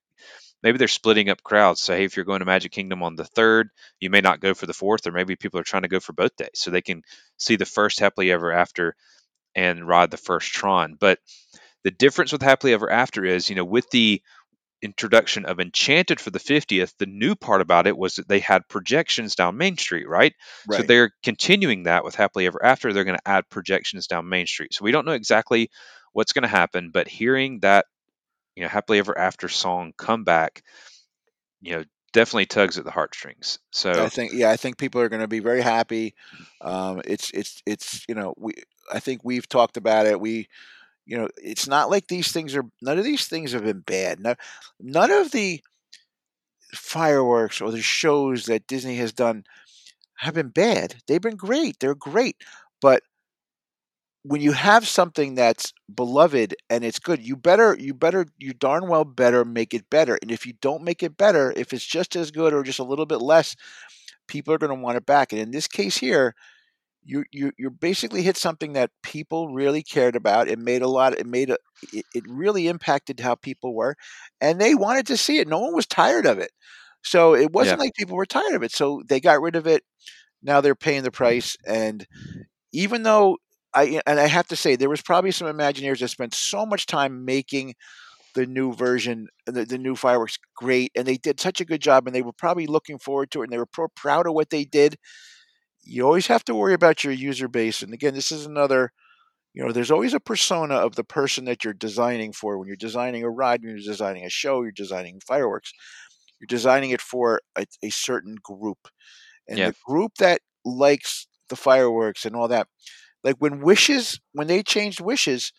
[0.63, 1.82] maybe they're splitting up crowds.
[1.82, 3.65] So hey, if you're going to Magic Kingdom on the 3rd,
[4.00, 6.13] you may not go for the 4th or maybe people are trying to go for
[6.13, 7.04] both days so they can
[7.38, 8.95] see the first Happily Ever After
[9.56, 10.95] and ride the first Tron.
[11.00, 11.19] But
[11.84, 14.21] the difference with Happily Ever After is, you know, with the
[14.82, 18.67] introduction of Enchanted for the 50th, the new part about it was that they had
[18.67, 20.34] projections down Main Street, right?
[20.72, 22.91] So they're continuing that with Happily Ever After.
[22.91, 24.74] They're going to add projections down Main Street.
[24.74, 25.70] So we don't know exactly
[26.13, 27.86] what's going to happen, but hearing that,
[28.56, 30.63] you know, Happily Ever After song come back,
[31.62, 33.60] you know, definitely tugs at the heartstrings.
[33.72, 36.15] So I think yeah, I think people are going to be very happy.
[36.60, 38.54] Um, it's it's it's you know we
[38.91, 40.20] I think we've talked about it.
[40.20, 40.50] We
[41.12, 44.21] you know it's not like these things are none of these things have been bad.
[44.21, 44.36] No,
[44.80, 45.62] none of the
[46.74, 49.43] fireworks or the shows that Disney has done
[50.19, 50.95] have been bad.
[51.08, 51.78] They've been great.
[51.82, 52.38] They're great.
[52.82, 53.04] But
[54.24, 58.88] when you have something that's beloved and it's good, you better you better you darn
[58.88, 60.17] well better make it better.
[60.21, 62.86] And if you don't make it better, if it's just as good or just a
[62.86, 63.58] little bit less,
[64.30, 65.34] people are going to want it back.
[65.34, 66.36] And in this case here,
[67.04, 70.48] you you you basically hit something that people really cared about.
[70.48, 71.18] It made a lot.
[71.18, 71.58] It made a.
[71.94, 73.96] It, it really impacted how people were,
[74.40, 75.48] and they wanted to see it.
[75.48, 76.52] No one was tired of it,
[77.04, 78.72] so it wasn't like people were tired of it.
[78.72, 79.84] So they got rid of it.
[80.44, 82.06] Now they're paying the price, and
[82.74, 83.38] even though
[83.74, 86.86] I and I have to say there was probably some Imagineers that spent so much
[86.86, 87.76] time making
[88.34, 92.08] the new version, the, the new fireworks great, and they did such a good job,
[92.08, 94.50] and they were probably looking forward to it, and they were pro- proud of what
[94.50, 94.98] they did
[95.84, 97.82] you always have to worry about your user base.
[97.82, 98.91] And again, this is another,
[99.54, 102.58] you know, there's always a persona of the person that you're designing for.
[102.58, 105.74] When you're designing a ride, when you're designing a show, you're designing fireworks,
[106.39, 108.88] you're designing it for a, a certain group.
[109.48, 112.67] And yeah, the group that likes the fireworks and all that,
[113.24, 115.52] like when Wishes, when they changed Wishes,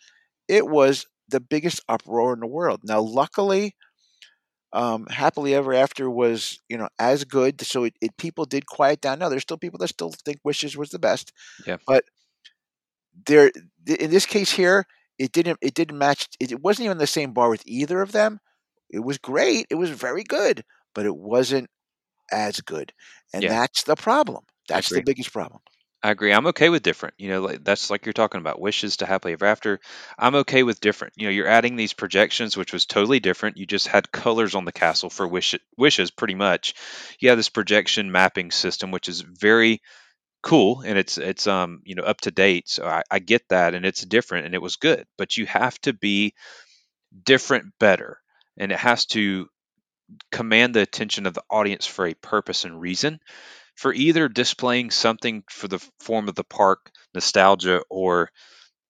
[0.49, 2.81] it was the biggest uproar in the world.
[2.85, 3.75] Now, luckily,
[4.73, 9.01] um, happily ever after was you know as good so it, it people did quiet
[9.01, 9.19] down.
[9.19, 11.33] Now there's still people that still think wishes was the best
[11.67, 12.05] yeah, but
[13.27, 13.51] there
[13.87, 14.87] in this case here
[15.19, 18.13] it didn't it didn't match it, it wasn't even the same bar with either of
[18.13, 18.41] them.
[18.91, 21.69] It was great it was very good but it wasn't
[22.31, 22.93] as good
[23.33, 23.51] and yeah.
[23.51, 24.45] that's the problem.
[24.69, 25.61] That's the biggest problem
[26.05, 26.33] I agree.
[26.33, 27.15] I'm okay with different.
[27.19, 29.81] You know, like that's like you're talking about wishes to happily ever after.
[30.19, 31.15] I'm okay with different.
[31.17, 33.57] You know, you're adding these projections, which was totally different.
[33.57, 36.75] You just had colors on the castle for wish wishes, pretty much.
[37.21, 39.81] You have this projection mapping system, which is very
[40.43, 42.69] cool and it's it's um you know up to date.
[42.69, 45.07] So I, I get that, and it's different, and it was good.
[45.19, 46.35] But you have to be
[47.25, 48.19] different, better,
[48.59, 49.49] and it has to
[50.33, 53.21] command the attention of the audience for a purpose and reason
[53.75, 58.31] for either displaying something for the form of the park nostalgia or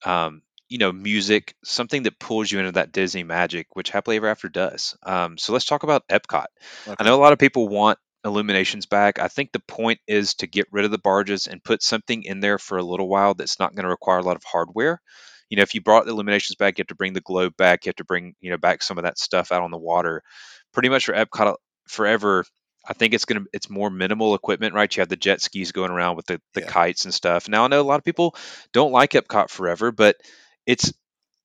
[0.04, 4.28] um, you know, music, something that pulls you into that Disney magic, which Happily Ever
[4.28, 4.96] After does.
[5.02, 6.46] Um, so let's talk about Epcot.
[6.98, 9.18] I know a lot of people want Illuminations back.
[9.18, 12.40] I think the point is to get rid of the barges and put something in
[12.40, 15.02] there for a little while that's not going to require a lot of hardware.
[15.50, 17.84] You know, if you brought the Illuminations back, you have to bring the globe back.
[17.84, 20.22] You have to bring, you know, back some of that stuff out on the water.
[20.72, 22.44] Pretty much for Epcot forever,
[22.86, 24.94] I think it's gonna it's more minimal equipment, right?
[24.94, 26.66] You have the jet skis going around with the, the Yeah.
[26.66, 27.48] kites and stuff.
[27.48, 28.36] Now I know a lot of people
[28.72, 30.16] don't like Epcot forever, but
[30.66, 30.92] it's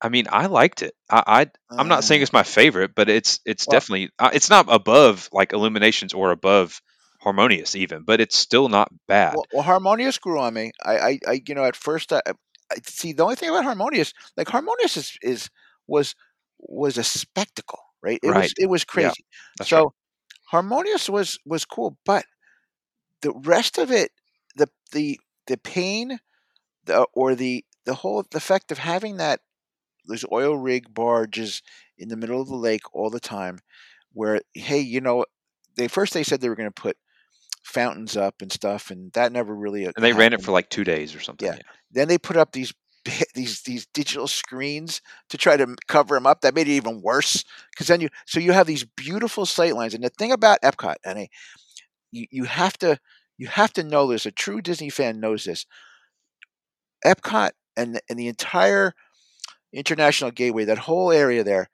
[0.00, 0.94] I mean, I liked it.
[1.10, 1.46] I, I
[1.76, 5.28] I'm not saying it's my favorite, but it's it's well, definitely uh, it's not above
[5.32, 6.80] like Illuminations or above
[7.20, 9.36] Harmonious even, but it's still not bad.
[9.36, 10.72] well, well, Harmonious grew on me.
[10.84, 14.12] I, I, I you know, at first, I, I see the only thing about Harmonious,
[14.36, 15.50] like Harmonious is, is
[15.86, 16.14] was
[16.58, 18.18] was a spectacle, right?
[18.22, 19.24] It was it was Yeah, crazy.
[19.58, 19.86] that's right.
[20.50, 22.24] Harmonious was was cool, but
[23.22, 24.12] the rest of it,
[24.56, 26.20] the the the pain,
[26.84, 29.40] the or the the whole the effect of having that
[30.06, 31.62] those oil rig barges
[31.98, 33.58] in the middle of the lake all the time,
[34.12, 35.24] where hey, you know,
[35.76, 36.96] they first they said they were going to put
[37.62, 40.70] fountains up and stuff, and that never really uh, And they ran it for like
[40.70, 41.46] two days or something.
[41.46, 41.56] Yeah.
[41.56, 41.62] Yeah.
[41.90, 42.72] Then they put up these
[43.34, 46.40] these these digital screens to try to cover them up.
[46.42, 49.94] That made it even worse because then you so you have these beautiful sight lines.
[49.94, 51.28] And the thing about Epcot, and I,
[52.12, 52.98] you you have to
[53.38, 54.26] you have to know this.
[54.26, 55.66] A true Disney fan knows this.
[57.04, 58.92] Epcot and and the entire
[59.72, 61.68] International Gateway, that whole area there,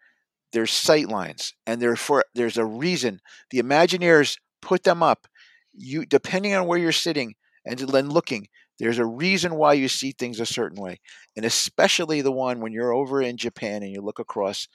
[0.52, 3.20] there's sight lines, and therefore there's a reason
[3.50, 5.26] the Imagineers put them up.
[5.72, 10.12] You depending on where you're sitting and then looking, there's a reason why you see
[10.12, 11.00] things a certain way,
[11.36, 14.68] and especially the one when you're over in Japan and you look across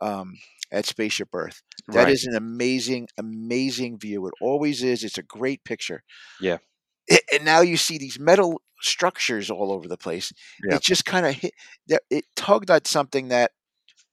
[0.00, 0.34] um,
[0.70, 1.62] at Spaceship Earth.
[1.88, 2.12] That Right.
[2.12, 4.26] is an amazing, amazing view.
[4.26, 5.02] It always is.
[5.02, 6.02] It's a great picture.
[6.40, 6.58] Yeah.
[7.08, 10.32] It, and now you see these metal structures all over the place.
[10.68, 10.76] Yeah.
[10.76, 11.52] It just kind of hit.
[11.88, 13.52] that- It tugged at something that,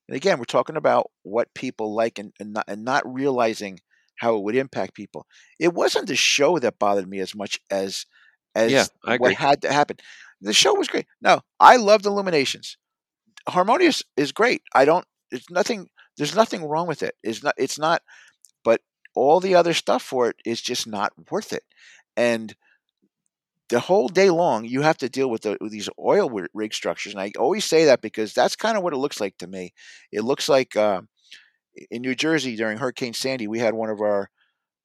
[0.07, 3.79] and again, we're talking about what people like and, and not and not realizing
[4.17, 5.27] how it would impact people.
[5.59, 8.05] It wasn't the show that bothered me as much as
[8.55, 8.85] as Yeah,
[9.17, 9.97] what had to happen.
[10.41, 11.05] The show was great.
[11.21, 12.77] No, I loved Illuminations.
[13.47, 14.61] Harmonious is great.
[14.73, 15.05] I don't.
[15.31, 15.89] It's nothing.
[16.17, 17.15] There's nothing wrong with it.
[17.23, 17.53] It's not.
[17.57, 18.01] It's not.
[18.63, 18.81] But
[19.15, 21.63] all the other stuff for it is just not worth it.
[22.17, 22.55] And
[23.69, 27.13] the whole day long, you have to deal with, the, with these oil rig structures.
[27.13, 29.73] And I always say that because that's kind of what it looks like to me.
[30.11, 31.01] It looks like uh,
[31.89, 34.29] in New Jersey during Hurricane Sandy, we had one of our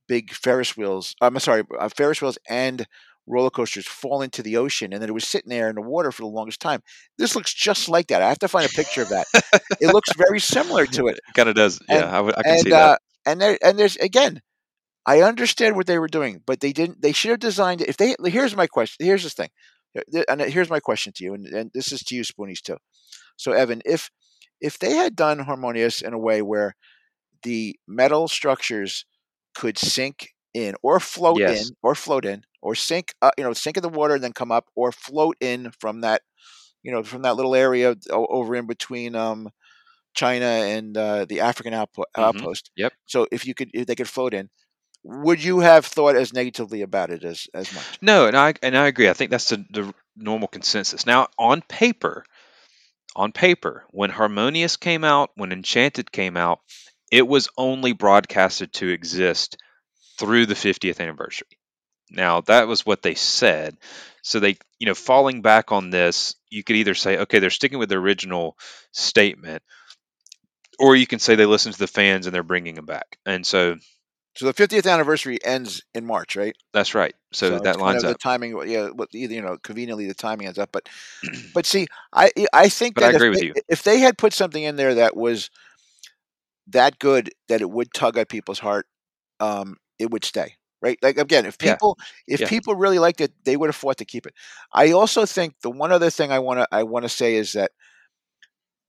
[0.09, 1.15] big Ferris wheels.
[1.21, 2.87] I'm sorry, uh, Ferris wheels and
[3.31, 6.11] roller coasters fall into the ocean, and then it was sitting there in the water
[6.13, 6.83] for the longest time.
[7.19, 8.23] This looks just like that.
[8.23, 9.27] I have to find a picture of that.
[9.81, 11.21] it looks very similar to it.
[11.35, 11.81] Kind of does.
[11.89, 12.83] Yeah, And- I, would, I can and see that.
[12.83, 14.41] uh, and there and there's again,
[15.07, 17.01] I understand what they were doing, but they didn't.
[17.03, 17.89] They should have designed it.
[17.89, 19.05] If they here's my question.
[19.07, 19.51] Here's the thing,
[20.29, 22.77] and here's my question to you, and, and this is to you, Spoonies too.
[23.37, 24.11] So Evan, if
[24.61, 26.75] if they had done Harmonious in a way where
[27.43, 29.05] the metal structures
[29.55, 31.69] could sink in or float Yes.
[31.71, 34.33] in or float in or sink uh, you know sink in the water and then
[34.33, 36.23] come up or float in from that
[36.83, 39.49] you know from that little area over in between um
[40.15, 42.23] China and uh, the African outpo- Mhm.
[42.25, 42.71] outpost.
[42.77, 42.93] Yep.
[43.07, 44.51] So if you could if they could float in,
[45.05, 47.99] would you have thought as negatively about it as as much?
[48.03, 49.09] No, and I and I agree.
[49.09, 51.07] I think that's the, the normal consensus.
[51.07, 52.25] Now, on paper,
[53.15, 56.61] on paper, when Harmonious came out, when Enchanted came out,
[57.11, 59.57] it was only broadcasted to exist
[60.19, 61.49] through the 50th anniversary.
[62.11, 63.77] Now, that was what they said.
[64.23, 67.79] So they, you know, falling back on this, you could either say, okay, they're sticking
[67.79, 68.57] with the original
[68.93, 69.63] statement,
[70.79, 73.19] or you can say they listen to the fans and they're bringing them back.
[73.27, 73.77] And so
[74.37, 76.57] So the 50th anniversary ends in March, right?
[76.73, 77.15] that's right.
[77.33, 78.09] So, it's that kind lines of up.
[78.09, 80.89] The timing, yeah, either you know, conveniently the timing ends up, but
[81.55, 83.55] but see, I I think But I that agree if with they, you.
[83.69, 85.51] if they had put something in there that was
[86.69, 88.87] that good that it would tug at people's heart,
[89.41, 90.57] um, it would stay.
[90.83, 90.99] Right?
[91.03, 91.79] Like again, if Yeah.
[91.79, 92.47] people if Yeah.
[92.47, 94.35] people really liked it, they would have fought to keep it.
[94.73, 97.53] I also think the one other thing I want to I want to say is
[97.53, 97.73] that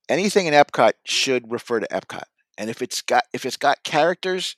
[0.08, 2.24] anything in Epcot should refer to Epcot.
[2.58, 4.56] And if it's got if it's got characters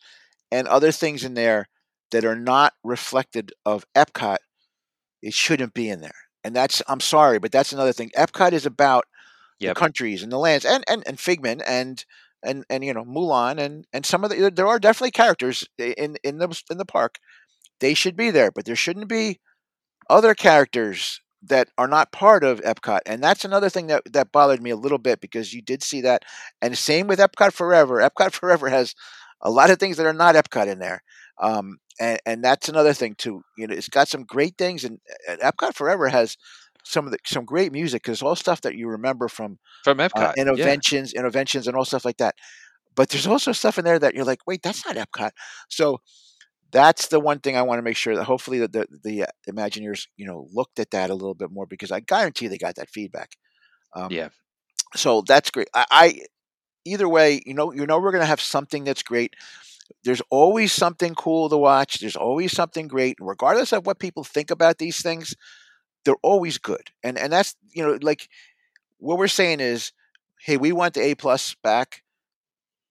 [0.50, 1.68] and other things in there
[2.10, 4.38] that are not reflected of Epcot,
[5.22, 6.14] it shouldn't be in there.
[6.44, 8.10] And that's I'm sorry, but that's another thing.
[8.16, 9.06] Epcot is about
[9.60, 9.74] Yep.
[9.74, 12.04] the countries and the lands and and, and Figment and
[12.44, 16.16] and and you know Mulan and and some of the there are definitely characters in
[16.22, 17.18] in the in the park.
[17.80, 19.40] They should be there, but there shouldn't be
[20.10, 23.00] other characters that are not part of Epcot.
[23.06, 26.00] And that's another thing that that bothered me a little bit because you did see
[26.02, 26.22] that.
[26.62, 27.98] And same with Epcot Forever.
[28.00, 28.94] Epcot Forever has
[29.42, 31.02] a lot of things that are not Epcot in there.
[31.40, 33.42] Um, and, and that's another thing too.
[33.58, 36.36] You know, it's got some great things, and, and Epcot Forever has
[36.84, 40.08] some of the some great music because all stuff that you remember from From uh,
[40.08, 40.34] Epcot.
[40.36, 40.44] yeah.
[40.44, 42.34] Innoventions, Innoventions, and all stuff like that.
[42.94, 45.30] But there's also stuff in there that you're like, wait, that's not Epcot.
[45.68, 46.00] So
[46.70, 49.26] that's the one thing I want to make sure that hopefully that the the uh,
[49.48, 52.76] Imagineers you know looked at that a little bit more because I guarantee they got
[52.76, 53.36] that feedback.
[53.94, 54.28] Um, Yeah.
[54.96, 55.68] So that's great.
[55.74, 56.20] I, I
[56.84, 59.34] either way, you know, you know, we're gonna have something that's great.
[60.04, 61.98] There's always something cool to watch.
[62.00, 65.34] There's always something great, regardless of what people think about these things.
[66.04, 68.28] They're always good, and and that's you know like
[68.98, 69.92] what we're saying is,
[70.40, 72.02] hey, we want the A plus back,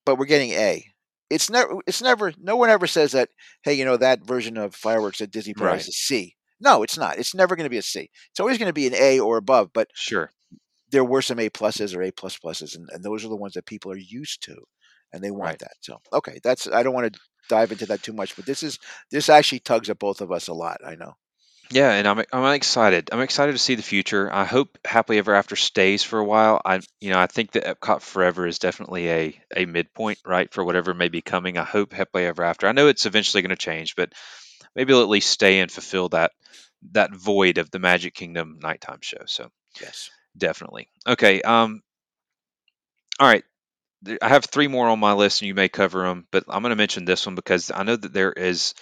[0.05, 0.85] but we're getting A.
[1.29, 1.75] It's never.
[1.87, 2.33] It's never.
[2.39, 3.29] No one ever says that.
[3.63, 5.87] Hey, you know that version of fireworks at Disney Paris Right.
[5.87, 6.35] is C.
[6.59, 7.17] No, it's not.
[7.17, 8.09] It's never going to be a C.
[8.31, 9.71] It's always going to be an A or above.
[9.73, 10.31] But Sure.
[10.91, 13.53] there were some A pluses or A plus pluses, and, and those are the ones
[13.53, 14.55] that people are used to,
[15.11, 15.59] and they want Right.
[15.59, 15.73] that.
[15.81, 16.67] So okay, that's.
[16.67, 18.79] I don't want to dive into that too much, but this is
[19.11, 20.79] this actually tugs at both of us a lot.
[20.85, 21.13] I know.
[21.73, 23.09] Yeah, and I'm I'm excited.
[23.11, 24.31] I'm excited to see the future.
[24.31, 26.61] I hope Happily Ever After stays for a while.
[26.63, 30.63] I you know I think that Epcot Forever is definitely a a midpoint, right, for
[30.63, 31.57] whatever may be coming.
[31.57, 32.67] I hope Happily Ever After.
[32.67, 34.13] I know it's eventually going to change, but
[34.75, 36.31] maybe it'll at least stay and fulfill that
[36.91, 39.23] that void of the Magic Kingdom nighttime show.
[39.25, 39.49] So
[39.81, 40.11] Yes.
[40.37, 40.89] definitely.
[41.07, 41.41] Okay.
[41.41, 41.81] Um.
[43.19, 43.43] All right.
[44.21, 46.71] I have three more on my list, and you may cover them, but I'm going
[46.71, 48.73] to mention this one because I know that there is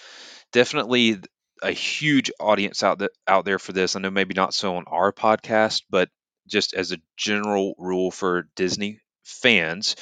[0.52, 1.20] definitely
[1.62, 3.96] a huge audience out that out there for this.
[3.96, 6.08] I know maybe not so on our podcast, but
[6.48, 9.96] just as a general rule for Disney fans,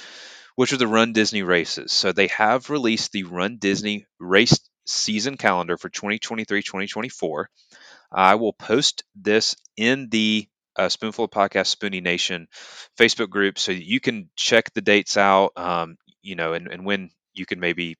[0.57, 1.93] which are the Run Disney races.
[1.93, 7.47] So they have released the Run Disney race season calendar for 2023-2024.
[8.13, 12.49] I will post this in the uh, Spoonful of Podcast Spoonie Nation
[12.99, 17.11] Facebook group so you can check the dates out, um, you know, and, and when
[17.33, 17.97] you can maybe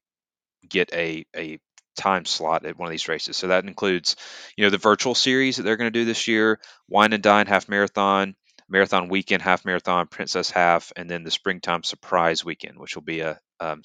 [0.69, 1.59] get a, a
[1.97, 3.37] time slot at one of these races.
[3.37, 4.17] So that includes,
[4.57, 7.47] you know, the virtual series that they're going to do this year, Wine and Dine
[7.47, 8.35] Half Marathon,
[8.69, 13.21] Marathon Weekend Half Marathon, Princess Half, and then the Springtime Surprise Weekend, which will be
[13.21, 13.83] a, um,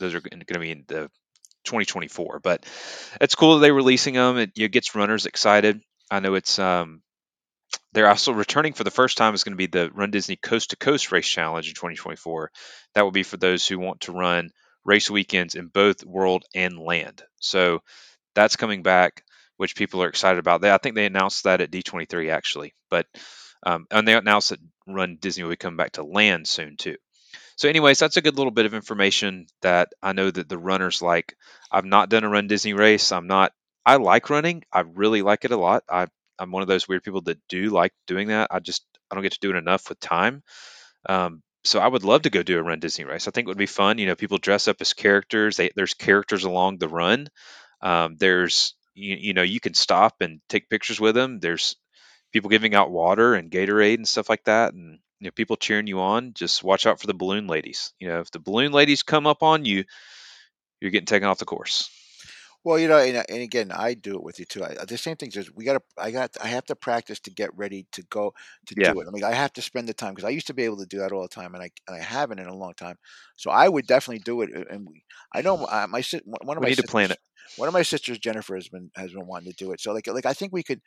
[0.00, 1.10] those are going to be in the
[1.64, 2.40] 2024.
[2.40, 2.64] But
[3.20, 4.38] it's cool that they're releasing them.
[4.38, 5.80] It, it gets runners excited.
[6.10, 7.02] I know it's um,
[7.92, 9.34] they're also returning for the first time.
[9.34, 12.50] Is going to be the Run Disney Coast to Coast Race Challenge in 2024.
[12.94, 14.50] That will be for those who want to run
[14.84, 17.22] race weekends in both world and land.
[17.40, 17.80] So
[18.34, 19.24] that's coming back,
[19.56, 20.60] which people are excited about.
[20.60, 23.06] They, I think they announced that at D23 actually, but
[23.66, 26.96] um, and they announced that Run Disney will be coming back to land soon too.
[27.56, 31.02] So, anyways, that's a good little bit of information that I know that the runners
[31.02, 31.36] like.
[31.70, 33.12] I've not done a Run Disney race.
[33.12, 33.52] I'm not.
[33.86, 34.64] I like running.
[34.72, 35.84] I really like it a lot.
[35.88, 36.06] I
[36.38, 38.48] I'm one of those weird people that do like doing that.
[38.50, 40.42] I just I don't get to do it enough with time.
[41.08, 43.26] Um, so I would love to go do a Run Disney race.
[43.26, 43.98] I think it would be fun.
[43.98, 45.56] You know, people dress up as characters.
[45.56, 47.28] They, there's characters along the run.
[47.80, 51.40] Um, there's you, you know you can stop and take pictures with them.
[51.40, 51.76] There's
[52.32, 55.86] people giving out water and Gatorade and stuff like that, and you know people cheering
[55.86, 56.34] you on.
[56.34, 57.92] Just watch out for the balloon ladies.
[57.98, 59.84] You know, if the balloon ladies come up on you,
[60.80, 61.90] you're getting taken off the course.
[62.64, 64.64] Well, you know, and, and again, I do it with you too.
[64.64, 67.30] I, the same thing is we got to, I got, I have to practice to
[67.30, 68.32] get ready to go
[68.66, 68.94] to Yeah.
[68.94, 69.06] do it.
[69.06, 70.86] I mean, I have to spend the time because I used to be able to
[70.86, 72.96] do that all the time, and I, and I haven't in a long time.
[73.36, 74.50] So I would definitely do it.
[74.56, 75.04] uh, And we,
[75.34, 77.18] I know uh, my sis- one of We my need to plan sisters-
[77.56, 79.80] One of my sisters, Jennifer, has been has been wanting to do it.
[79.80, 80.80] So like, like I think we could,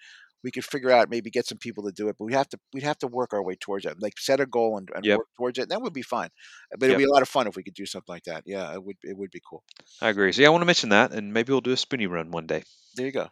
[0.44, 2.60] we could figure out maybe get some people to do it, but we have to,
[2.74, 4.02] we'd have to work our way towards it.
[4.02, 5.18] Like set a goal and, and Yep.
[5.18, 5.64] work towards it.
[5.64, 6.30] And that would be fine.
[6.72, 6.98] But it'd Yep.
[6.98, 8.44] be a lot of fun if we could do something like that.
[8.46, 9.64] Yeah, it would, it would be cool.
[10.02, 10.32] I agree.
[10.32, 12.48] So yeah, I want to mention that, and maybe we'll do a spoonie run one
[12.48, 12.64] day.
[12.96, 13.30] There you go.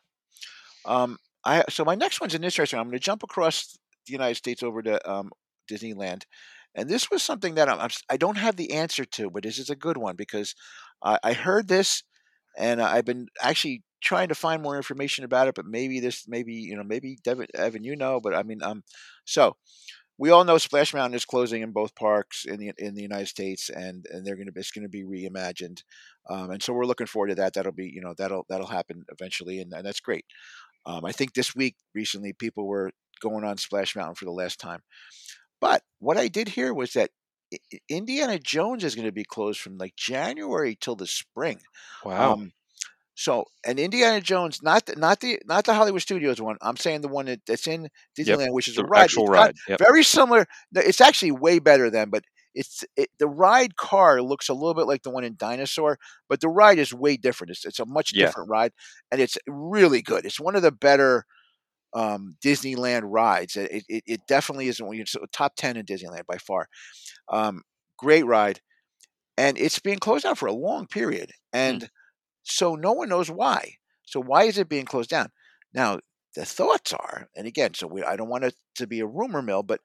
[0.86, 2.78] Um, I so my next one's an interesting.
[2.78, 2.86] One.
[2.86, 3.78] I'm going to jump across
[4.08, 5.32] the United States over to um,
[5.72, 6.24] Disneyland,
[6.76, 9.70] and this was something that I'm, I don't have the answer to, but this is
[9.70, 10.56] a good one because
[11.03, 12.03] I, I heard this,
[12.58, 15.56] and I've been actually trying to find more information about it.
[15.56, 18.84] But maybe this, maybe you know, maybe Devin, Evan, you know, but I mean, um,
[19.26, 19.56] so
[20.18, 23.28] we all know Splash Mountain is closing in both parks in the in the United
[23.28, 25.84] States, and and they're going to it's to be reimagined,
[26.30, 27.54] um, and so we're looking forward to that.
[27.54, 30.26] That'll be you know that'll that'll happen eventually, and, and that's great.
[30.86, 32.91] Um, I think this week recently people were
[33.22, 34.82] going on Splash Mountain for the last time,
[35.60, 37.12] but what I did hear was that
[37.89, 41.60] Indiana Jones is going to be closed from like January till the spring.
[42.04, 42.34] Wow.
[42.34, 42.52] Um,
[43.16, 46.57] so, and Indiana Jones, not the, not the not the Hollywood Studios one.
[46.61, 49.03] I'm saying the one that, that's in Disneyland, which is a ride.
[49.05, 49.55] actual It's ride.
[49.70, 49.80] Yep.
[49.80, 50.45] very similar.
[50.74, 54.88] It's actually way better than, but it's it, the ride car looks a little bit
[54.88, 55.97] like the one in Dinosaur,
[56.30, 57.51] but the ride is way different.
[57.51, 58.26] It's it's a much Yeah.
[58.26, 58.72] different ride,
[59.11, 60.26] and it's really good.
[60.26, 61.26] It's one of the better
[61.93, 63.55] um, Disneyland rides.
[63.55, 64.97] It, it it definitely is one.
[64.97, 66.68] It's top ten in Disneyland by far.
[67.30, 67.61] Um,
[67.97, 68.59] great ride,
[69.38, 71.89] and it's being closed out for a long period, and
[72.46, 73.76] so no one knows why.
[74.06, 75.32] So why is it being closed down?
[75.74, 76.02] Now
[76.36, 79.41] the thoughts are, and again, so we, I don't want it to be a rumor
[79.43, 79.82] mill, but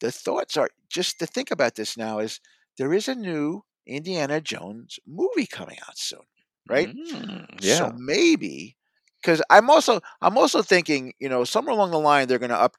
[0.00, 2.40] the thoughts are just to think about this now is
[2.78, 6.22] there is a new Indiana Jones movie coming out soon,
[6.68, 6.90] right?
[6.90, 7.92] Mm, So yeah.
[7.94, 8.76] maybe
[9.22, 12.60] because I'm also I'm also thinking, you know, somewhere along the line they're going to
[12.60, 12.76] up.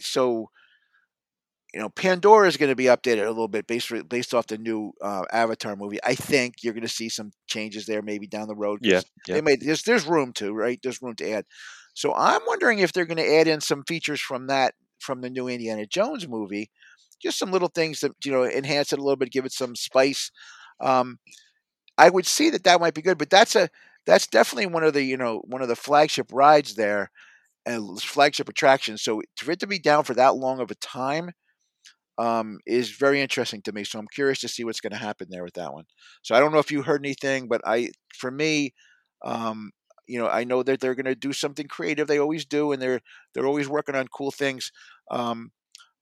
[0.00, 0.50] So
[1.74, 4.56] you know, Pandora is going to be updated a little bit based based off the
[4.56, 5.98] new uh, Avatar movie.
[6.04, 8.78] I think you're going to see some changes there maybe down the road.
[8.80, 9.00] Yeah.
[9.26, 9.34] Yeah.
[9.34, 10.78] they made there's there's room to right.
[10.80, 11.46] There's room to add.
[11.92, 15.28] So I'm wondering if they're going to add in some features from that from the
[15.28, 16.70] new Indiana Jones movie,
[17.20, 19.74] just some little things that you know enhance it a little bit, give it some
[19.74, 20.30] spice.
[20.80, 21.18] Um,
[21.98, 23.68] I would see that that might be good, but that's a
[24.06, 27.10] that's definitely one of the you know one of the flagship rides there
[27.66, 29.02] and flagship attractions.
[29.02, 31.32] So for it to be down for that long of a time
[32.18, 33.84] um, is very interesting to me.
[33.84, 35.84] So I'm curious to see what's going to happen there with that one.
[36.22, 38.74] So I don't know if you heard anything, but I for me,
[39.24, 39.72] um,
[40.06, 42.06] you know, I know that they're going to do something creative.
[42.06, 43.00] They always do, and they're
[43.32, 44.70] they're always working on cool things.
[45.10, 45.50] Um,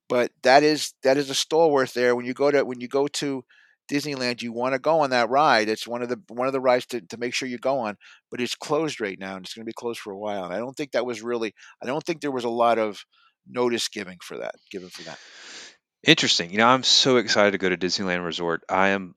[0.09, 2.15] but that is that is a stalwart there.
[2.15, 3.45] When you go to when you go to
[3.91, 5.69] Disneyland, you want to go on that ride.
[5.69, 7.97] It's one of the one of the rides to, to make sure you go on,
[8.31, 10.45] but it's closed right now, and it's going to be closed for a while.
[10.45, 11.55] And I don't think that was really.
[11.83, 13.05] I don't think there was a lot of
[13.49, 14.55] notice giving for that.
[14.71, 15.19] Given for that.
[16.05, 16.51] Interesting.
[16.51, 18.63] You know, I'm so excited to go to Disneyland Resort.
[18.69, 19.15] I am.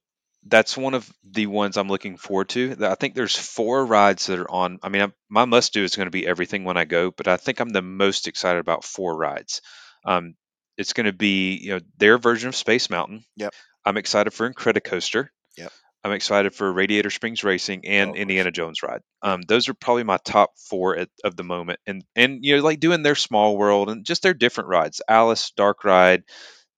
[0.47, 2.75] That's one of the ones I'm looking forward to.
[2.81, 4.77] I think there's four rides that are on.
[4.83, 7.27] I mean, I'm, my must do is going to be everything when I go, but
[7.27, 9.61] I think I'm the most excited about four rides.
[10.05, 10.35] Um,
[10.77, 13.23] it's going to be you know their version of Space Mountain.
[13.37, 13.53] Yep.
[13.85, 15.29] I'm excited for Incredicoaster.
[15.57, 15.71] Yep.
[16.03, 18.19] I'm excited for Radiator Springs Racing Oh, and course.
[18.19, 19.01] Indiana Jones ride.
[19.23, 22.63] Um, those are probably my top four at, of the moment, and and you know
[22.63, 25.01] like doing their Small World and just their different rides.
[25.09, 26.21] Alice Dark Ride,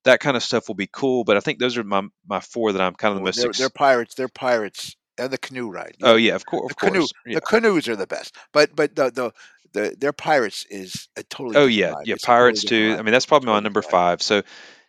[0.03, 1.23] that kind of stuff will be cool.
[1.23, 3.37] But I think those are my my four that I'm kind of the most.
[3.37, 4.15] they're, ex- they're pirates.
[4.15, 4.95] They're pirates.
[5.19, 5.95] And the canoe ride.
[6.03, 6.99] oh yeah, of course, the of canoe.
[6.99, 7.13] course.
[7.25, 7.35] Yeah.
[7.35, 8.35] The canoes are the best.
[8.53, 9.31] But but the the,
[9.73, 11.55] the their pirates is a totally.
[11.57, 12.05] Oh yeah, ride.
[12.05, 12.13] yeah.
[12.13, 12.89] It's a totally Pirates too.
[12.91, 12.99] ride.
[12.99, 14.21] I mean, that's probably my number five.
[14.21, 14.43] So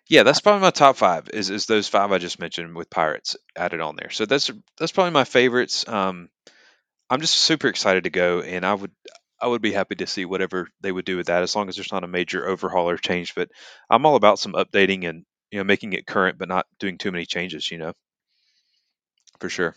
[0.06, 1.30] yeah, that's probably my top five.
[1.32, 4.10] Is is those five I just mentioned with Pirates added on there.
[4.10, 5.88] So that's that's probably my favorites.
[5.88, 6.28] Um,
[7.08, 8.90] I'm just super excited to go, and I would
[9.40, 11.76] I would be happy to see whatever they would do with that, as long as
[11.76, 13.34] there's not a major overhaul or change.
[13.34, 13.50] But
[13.90, 17.12] I'm all about some updating and you know making it current, but not doing too
[17.12, 17.70] many changes.
[17.70, 17.92] You know,
[19.40, 19.74] for sure.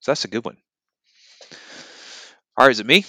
[0.00, 0.58] So that's a good one.
[2.56, 3.04] All right, is it me?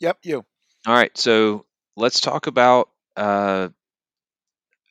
[0.00, 0.18] Yep.
[0.22, 0.44] You.
[0.86, 1.66] All right, so
[1.96, 3.68] let's talk about uh,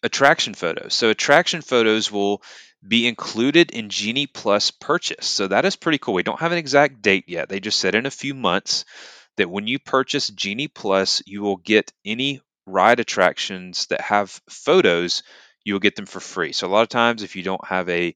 [0.01, 0.93] attraction photos.
[0.93, 2.41] So attraction photos will
[2.85, 5.25] be included in Genie Plus purchase.
[5.25, 6.13] So that is pretty cool.
[6.15, 7.47] We don't have an exact date yet.
[7.49, 8.85] They just said in a few months
[9.37, 15.23] that when you purchase Genie Plus, you will get any ride attractions that have photos,
[15.63, 16.51] you will get them for free.
[16.53, 18.15] So a lot of times if you don't have a,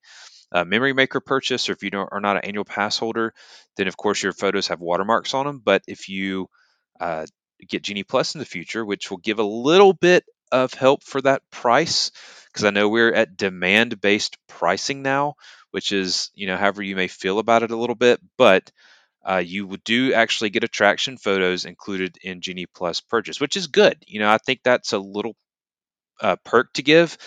[0.65, 3.33] memory maker purchase or if you don't are not an annual pass holder,
[3.75, 5.61] then of course your photos have watermarks on them.
[5.63, 6.47] But if you
[7.01, 7.25] uh,
[7.67, 11.21] get Genie Plus in the future, which will give a little bit of help for
[11.21, 12.11] that price
[12.45, 15.35] because I know we're at demand based pricing now,
[15.71, 18.71] which is, you know, however you may feel about it a little bit, but
[19.27, 23.97] uh, you do actually get attraction photos included in Genie Plus purchase, which is good.
[24.07, 25.35] You know, I think that's a little
[26.21, 27.17] uh, perk to give.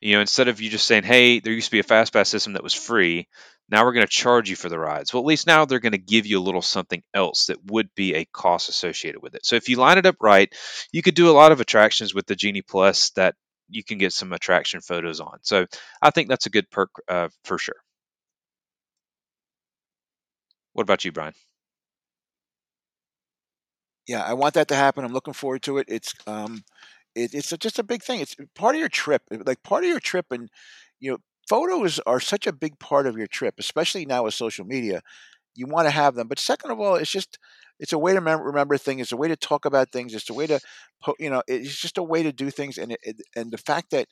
[0.00, 2.28] You know, instead of you just saying, hey, there used to be a fast pass
[2.28, 3.28] system that was free.
[3.68, 5.12] Now we're going to charge you for the rides.
[5.12, 7.88] Well, at least now they're going to give you a little something else that would
[7.94, 9.46] be a cost associated with it.
[9.46, 10.52] So if you line it up right,
[10.92, 13.34] you could do a lot of attractions with the Genie Plus that
[13.68, 15.38] you can get some attraction photos on.
[15.42, 15.66] So
[16.02, 17.85] I think that's a good perk uh, for sure.
[20.76, 21.34] What about you, Bryan?
[24.06, 25.04] Yeah, I want that to happen.
[25.04, 25.86] I'm looking forward to it.
[25.88, 26.64] It's um,
[27.14, 28.20] it, it's a, just a big thing.
[28.20, 29.22] It's part of your trip.
[29.30, 30.48] Like part of your trip, and
[31.00, 31.18] you know,
[31.48, 35.02] photos are such a big part of your trip, especially now with social media.
[35.56, 37.38] You want to have them, but second of all, it's just
[37.80, 39.02] it's a way to remember, remember things.
[39.02, 40.14] It's a way to talk about things.
[40.14, 40.60] It's a way to,
[41.18, 42.78] you know, it's just a way to do things.
[42.78, 44.08] And it, and the fact that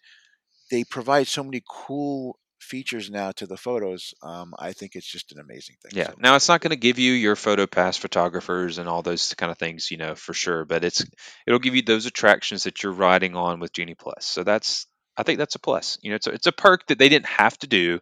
[0.71, 5.33] they provide so many cool features now to the photos, um, I think it's just
[5.33, 5.93] an amazing thing.
[5.95, 6.09] Yeah.
[6.09, 9.35] So Now it's not going to give you your photo pass photographers and all those
[9.35, 10.65] kind of things, you know, for sure.
[10.65, 11.05] But it's
[11.47, 14.27] it'll give you those attractions that you're riding on with Genie Plus.
[14.27, 14.87] So that's
[15.17, 15.99] I think that's a plus.
[16.03, 18.01] You know, it's a, it's a perk that they didn't have to do,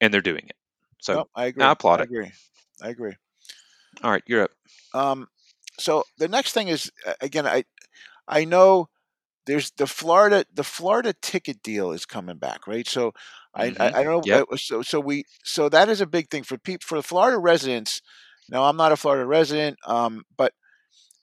[0.00, 0.56] and they're doing it.
[1.00, 1.64] So no, I agree.
[1.64, 2.04] I applaud it.
[2.04, 2.32] agree.
[2.82, 3.14] I agree.
[4.02, 4.50] All right, you're up.
[4.92, 5.28] Um,
[5.78, 6.90] so the next thing is
[7.20, 7.64] again, I
[8.28, 8.88] I know
[9.46, 12.86] there's the Florida the Florida ticket deal is coming back, right?
[12.88, 13.12] So
[13.54, 13.76] I Mhm.
[13.80, 14.28] I, I don't know.
[14.28, 14.44] Yep.
[14.56, 18.02] So so we so that is a big thing for people for the Florida residents.
[18.48, 20.52] Now I'm not a Florida resident, um, but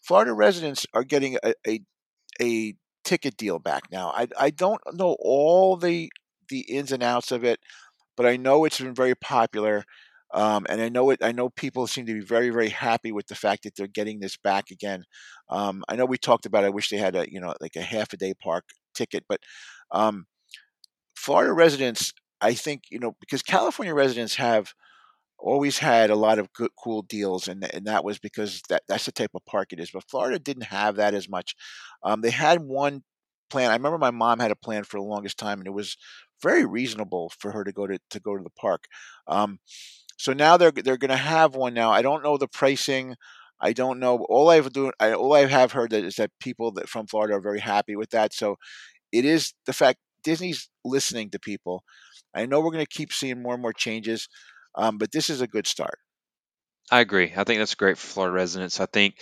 [0.01, 1.81] Florida residents are getting a, a
[2.41, 4.09] a ticket deal back now.
[4.11, 6.11] I I don't know all the
[6.49, 7.59] the ins and outs of it,
[8.17, 9.83] but I know it's been very popular.
[10.33, 11.19] Um, and I know it.
[11.21, 14.19] I know people seem to be very, very happy with the fact that they're getting
[14.19, 15.03] this back again.
[15.49, 16.63] Um, I know we talked about.
[16.63, 19.41] I wish they had a you know like a half a day park ticket, but
[19.91, 20.25] um,
[21.15, 24.73] Florida residents, I think you know because California residents have
[25.39, 29.05] always had a lot of good, cool deals, and and that was because that that's
[29.05, 29.91] the type of park it is.
[29.91, 31.55] But Florida didn't have that as much.
[32.03, 33.03] Um, they had one
[33.49, 33.71] plan.
[33.71, 35.97] I remember my mom had a plan for the longest time, and it was
[36.41, 38.85] very reasonable for her to go to to go to the park.
[39.27, 39.59] Um,
[40.21, 41.89] so now they're they're going to have one now.
[41.89, 43.15] I don't know the pricing.
[43.59, 44.23] I don't know.
[44.29, 47.33] All I've do I, all I have heard that is that people that from Florida
[47.33, 48.31] are very happy with that.
[48.31, 48.57] So
[49.11, 51.83] it is the fact Disney's listening to people.
[52.35, 54.29] I know we're going to keep seeing more and more changes.
[54.75, 55.97] Um, but this is a good start.
[56.91, 57.33] I agree.
[57.35, 58.79] I think that's great for Florida residents.
[58.79, 59.15] I think,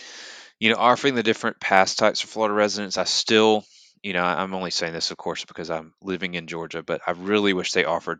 [0.60, 3.64] you know, offering the different pass types for Florida residents, I still,
[4.04, 7.12] you know, I'm only saying this, of course, because I'm living in Georgia, but I
[7.12, 8.20] really wish they offered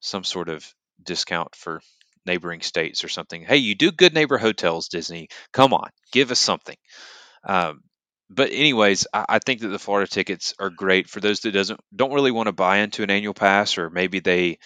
[0.00, 0.66] some sort of
[1.02, 1.82] discount for
[2.26, 3.42] neighboring states or something.
[3.42, 5.28] Hey, you do good neighbor hotels, Disney.
[5.52, 6.76] Come on, give us something.
[7.46, 7.82] Um,
[8.30, 11.80] but anyways, I, I think that the Florida tickets are great for those that doesn't
[11.94, 14.58] don't really want to buy into an annual pass, or maybe they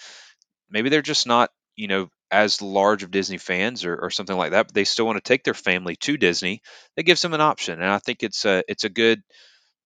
[0.69, 4.51] maybe they're just not you know as large of Disney fans or, or something like
[4.51, 6.61] that, but they still want to take their family to Disney.
[6.95, 9.21] That gives them an option, and I think it's a it's a good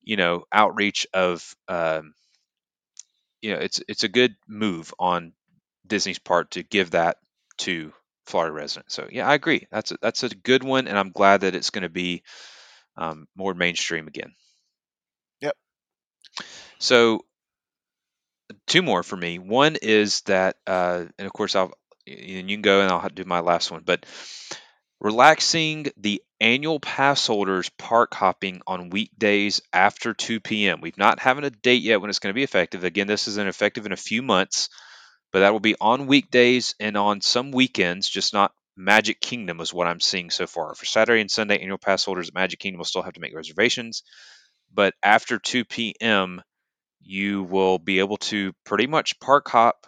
[0.04, 2.14] you know outreach of um,
[3.42, 5.34] you know it's it's a good move on
[5.88, 7.18] Disney's part to give that
[7.60, 7.94] to
[8.26, 8.94] Florida residents.
[8.94, 9.68] So yeah, I agree.
[9.72, 12.24] That's a, that's a good one, and I'm glad that it's going to be
[12.98, 14.34] um, more mainstream again.
[15.42, 15.56] Yep.
[16.80, 17.26] So
[18.68, 19.40] two more for me.
[19.40, 21.74] One is that, uh, and of course, I'll
[22.06, 24.06] and you can go and I'll do my last one, but
[25.00, 30.82] relaxing the annual pass holders park hopping on weekdays after 2 p.m.
[30.82, 32.84] We've not having a date yet when it's going to be effective.
[32.84, 34.70] Again, this isn't effective in a few months,
[35.34, 39.74] but that will be on weekdays and on some weekends, just not Magic Kingdom is
[39.74, 40.76] what I'm seeing so far.
[40.76, 43.36] For Saturday and Sunday, annual pass holders at Magic Kingdom will still have to make
[43.36, 44.04] reservations,
[44.74, 46.42] but after 2 p.m.,
[47.02, 49.88] you will be able to pretty much park hop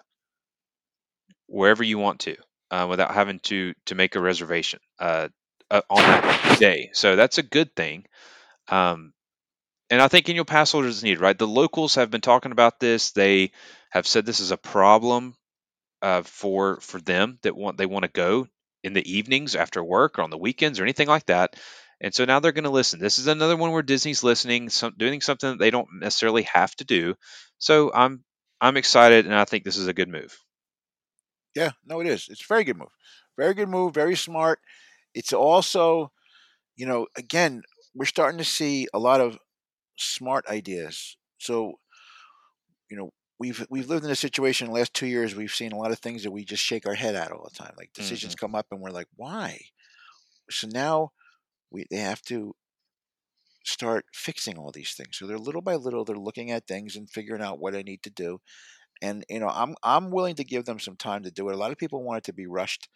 [1.47, 2.35] wherever you want to
[2.71, 5.29] uh, without having to to make a reservation uh,
[5.71, 6.89] uh, on that day.
[6.93, 8.05] So that's a good thing.
[8.67, 9.13] Um,
[9.89, 11.37] and I think annual pass holders is needed, right?
[11.37, 13.11] The locals have been talking about this.
[13.11, 13.51] They
[13.95, 15.35] have said this is a problem
[16.01, 18.45] uh, for for them that want they want to go
[18.83, 21.55] in the evenings after work or on the weekends or anything like that.
[22.01, 22.99] And so now they're going to listen.
[22.99, 26.75] This is another one where Disney's listening, some, doing something that they don't necessarily have
[26.75, 27.15] to do.
[27.57, 28.23] So I'm
[28.59, 30.37] I'm excited, and I think this is a good move.
[31.55, 32.27] Yeah, no, it is.
[32.29, 32.91] It's a very good move.
[33.37, 33.93] Very good move.
[33.93, 34.59] Very smart.
[35.13, 36.11] It's also,
[36.75, 37.63] you know, again,
[37.95, 39.39] we're starting to see a lot of
[39.97, 41.15] smart ideas.
[41.37, 41.79] So,
[42.91, 45.35] you know, we've we've lived in a situation in the last two years.
[45.35, 47.55] We've seen a lot of things that we just shake our head at all the
[47.55, 47.73] time.
[47.77, 48.45] Like decisions Mm-hmm.
[48.45, 49.59] come up, and we're like, why?
[50.49, 51.11] So now
[51.71, 52.55] we they have to
[53.63, 55.17] start fixing all these things.
[55.17, 58.03] So they're little by little, they're looking at things and figuring out what I need
[58.03, 58.39] to do.
[59.01, 61.55] And you know, I'm I'm willing to give them some time to do it.
[61.55, 62.89] A lot of people want it to be rushed.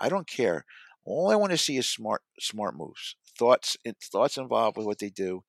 [0.00, 0.64] I don't care.
[1.04, 5.10] All I want to see is smart smart moves, thoughts thoughts involved with what they
[5.10, 5.44] do.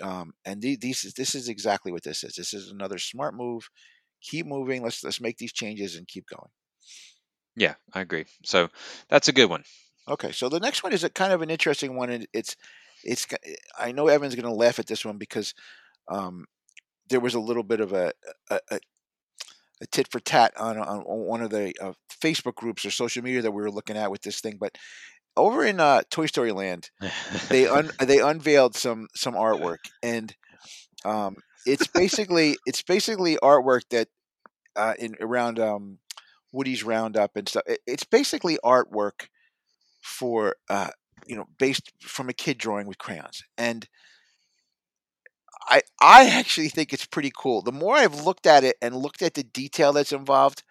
[0.00, 2.34] Um, and the- these is- this is exactly what this is.
[2.34, 3.68] This is another smart move.
[4.22, 4.82] Keep moving.
[4.82, 6.50] Let's let's make these changes and keep going.
[7.56, 8.24] Yeah, I agree.
[8.44, 8.68] So
[9.08, 9.64] that's a good one.
[10.08, 12.56] Okay, so the next one is a kind of an interesting one, and it's
[13.04, 13.26] it's.
[13.78, 15.54] I know Evan's going to laugh at this one because
[16.08, 16.46] um,
[17.08, 18.12] there was a little bit of a
[18.50, 18.80] a, a,
[19.82, 23.42] a tit for tat on on one of the uh, Facebook groups or social media
[23.42, 24.56] that we were looking at with this thing.
[24.58, 24.76] But
[25.36, 26.90] over in uh, Toy Story Land,
[27.48, 30.34] they un, they unveiled some some artwork, and
[31.04, 34.08] um, it's basically it's basically artwork that
[34.76, 35.98] uh, in around um,
[36.52, 37.64] Woody's Roundup and stuff.
[37.66, 39.28] It, it's basically artwork
[40.00, 40.90] for uh,
[41.26, 43.86] you know based from a kid drawing with crayons, and
[45.68, 47.62] I I actually think it's pretty cool.
[47.62, 50.62] The more I've looked at it and looked at the detail that's involved,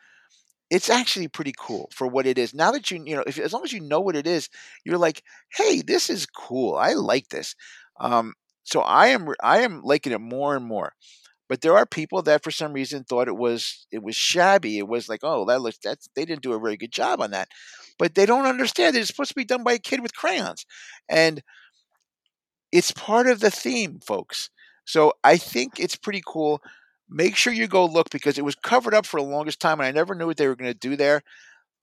[0.72, 2.56] it's actually pretty cool for what it is.
[2.56, 4.50] Now that you you know, if as long as you know what it is,
[4.86, 6.76] you're like, hey, this is cool.
[6.78, 7.56] I like this.
[8.02, 10.94] Um, so I am I am liking it more and more.
[11.50, 14.80] But there are people that for some reason thought it was it was shabby.
[14.80, 17.32] It was like, oh, that looks that's they didn't do a very good job on
[17.32, 17.50] that.
[18.00, 20.66] But they don't understand that it's supposed to be done by a kid with crayons.
[21.10, 21.44] And
[22.72, 24.50] it's part of the theme, folks.
[24.86, 26.62] So I think it's pretty cool.
[27.14, 29.88] Make sure you go look because it was covered up for the longest time, and
[29.88, 31.22] I never knew what they were going to do there.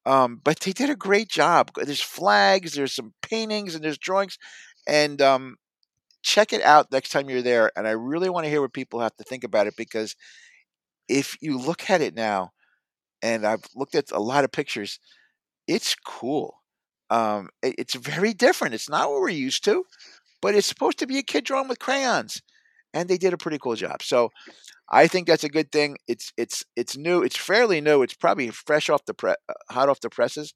[0.07, 1.71] Um, but they did a great job.
[1.77, 4.39] There's flags, there's some paintings, and there's drawings,
[4.87, 5.57] and um,
[6.23, 7.71] check it out next time you're there.
[7.77, 10.17] And I really want to hear what people have to think about it because
[11.09, 12.53] if you look at it now,
[13.23, 14.99] and I've looked at a lot of pictures,
[15.67, 16.63] it's cool.
[17.11, 18.75] Um, it, it's very different.
[18.75, 19.85] It's not what we're used to,
[20.41, 22.43] but it's supposed to be a kid drawing with crayons,
[22.95, 24.03] and they did a pretty cool job.
[24.03, 24.31] So
[24.91, 25.99] I think that's a good thing.
[26.09, 27.23] It's it's it's new.
[27.23, 28.03] It's fairly new.
[28.03, 30.55] It's probably fresh off the pre- uh, hot off the presses,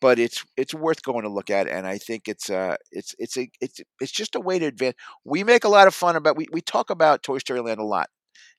[0.00, 1.68] but it's it's worth going to look at.
[1.68, 4.96] And I think it's uh it's it's a it's it's just a way to advance.
[5.24, 7.84] We make a lot of fun about we we talk about Toy Story Land a
[7.84, 8.08] lot.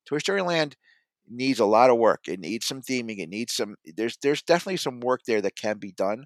[0.08, 0.76] Toy Story Land
[1.30, 2.22] needs a lot of work.
[2.28, 3.20] It needs some theming.
[3.20, 3.76] It needs some.
[3.86, 6.26] There's there's definitely some work there that can be done.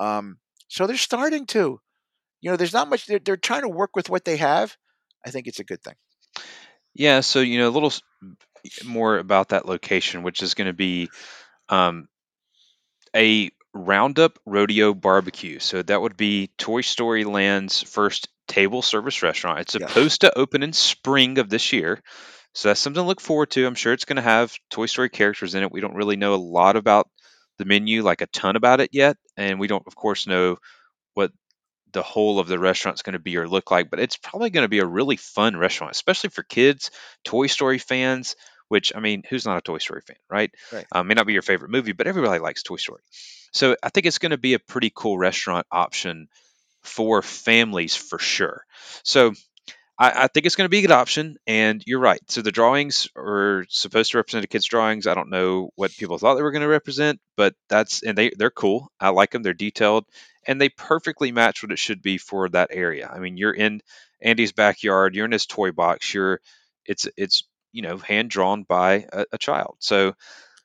[0.00, 1.80] Um, so they're starting to.
[2.40, 3.06] You know, there's not much.
[3.06, 4.76] They're, they're trying to work with what they have.
[5.26, 5.94] I think it's a good thing.
[6.94, 8.02] Yeah, so you know a little s-
[8.84, 11.10] more about that location, which is going to be
[11.68, 12.08] um,
[13.14, 15.58] a Roundup Rodeo Barbecue.
[15.58, 19.60] So that would be Toy Story Land's first table service restaurant.
[19.60, 19.92] It's Yes.
[19.94, 22.02] supposed to open in spring of this year.
[22.54, 23.66] So that's something to look forward to.
[23.66, 25.72] I'm sure it's going to have Toy Story characters in it.
[25.72, 27.08] We don't really know a lot about
[27.58, 29.16] the menu, like a ton about it yet.
[29.36, 30.58] And we don't, of course, know
[31.14, 31.32] what
[31.92, 34.64] the whole of the restaurant's going to be or look like, but it's probably going
[34.64, 36.90] to be a really fun restaurant, especially for kids,
[37.24, 38.36] Toy Story fans.
[38.68, 40.50] Which I mean, who's not a Toy Story fan, right?
[40.72, 40.86] Right.
[40.92, 43.02] Um, may not be your favorite movie, but everybody likes Toy Story.
[43.52, 46.28] So I think it's going to be a pretty cool restaurant option
[46.82, 48.64] for families for sure.
[49.02, 49.34] So
[49.98, 51.36] I, I think it's going to be a good option.
[51.46, 52.20] And you're right.
[52.28, 55.06] So the drawings are supposed to represent a kid's drawings.
[55.06, 58.30] I don't know what people thought they were going to represent, but that's and they
[58.36, 58.90] they're cool.
[59.00, 59.42] I like them.
[59.42, 60.04] They're detailed
[60.46, 63.08] and they perfectly match what it should be for that area.
[63.12, 63.80] I mean, you're in
[64.20, 65.14] Andy's backyard.
[65.14, 66.12] You're in his toy box.
[66.12, 66.40] You're
[66.84, 69.76] it's it's you know hand drawn by a, a child.
[69.78, 70.14] So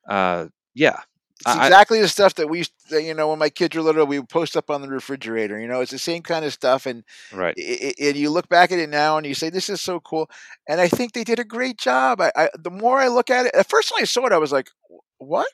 [0.07, 0.99] uh, yeah,
[1.39, 3.81] It's I- I- exactly the stuff that we, that, you know, when my kids were
[3.83, 5.59] little, we would post up on the refrigerator.
[5.59, 7.55] You know, it's the same kind of stuff, and right.
[7.57, 9.99] i- i- and you look back at it now and you say, "This is so
[9.99, 10.29] cool."
[10.67, 12.21] And I think they did a great job.
[12.21, 14.37] I, I the more I look at it, at first when I saw it, I
[14.37, 14.69] was like,
[15.19, 15.47] "What?"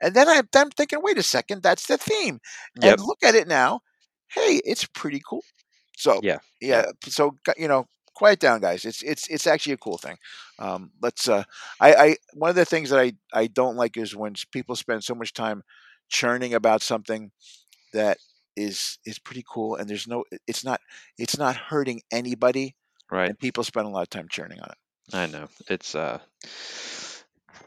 [0.00, 2.40] And then I, I'm thinking, "Wait a second, that's the theme."
[2.82, 2.98] Yep.
[2.98, 3.80] And look at it now.
[4.28, 5.44] Hey, it's pretty cool.
[5.96, 6.86] So Yeah, yeah.
[7.06, 7.86] So you know,
[8.20, 8.84] quiet down, guys.
[8.84, 10.18] It's it's it's actually a cool thing.
[10.58, 11.28] Um, let's.
[11.28, 11.44] Uh,
[11.80, 15.02] I, I one of the things that I I don't like is when people spend
[15.04, 15.62] so much time
[16.08, 17.30] churning about something
[17.92, 18.18] that
[18.56, 20.80] is is pretty cool and there's no it's not
[21.18, 22.74] it's not hurting anybody
[23.10, 23.28] Right.
[23.28, 24.78] and people spend a lot of time churning on it
[25.16, 25.48] I know.
[25.68, 26.18] It's uh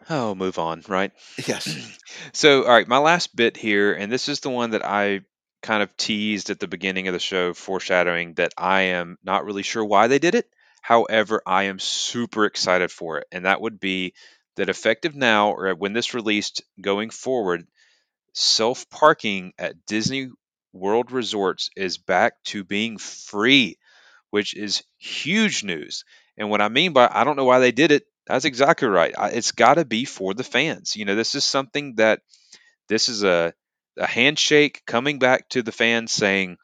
[0.09, 1.11] oh, move on, right?
[1.47, 1.65] yes
[2.33, 5.21] So, all right, my last bit here, and this is the one that I
[5.63, 9.63] kind of teased at the beginning of the show, foreshadowing that I am not really
[9.63, 10.47] sure why they did it.
[10.81, 14.13] However, I am super excited for it, and that would be
[14.57, 17.65] that effective now or when this released going forward,
[18.33, 20.29] self parking at Disney
[20.73, 23.77] World Resorts is back to being free,
[24.31, 26.05] which is huge news.
[26.37, 29.13] And what I mean by I don't know why they did it, that's exactly right.
[29.33, 30.95] It's got to be for the fans.
[30.95, 32.21] You know, this is something that
[32.89, 33.53] this is a
[33.97, 36.57] a handshake coming back to the fans saying,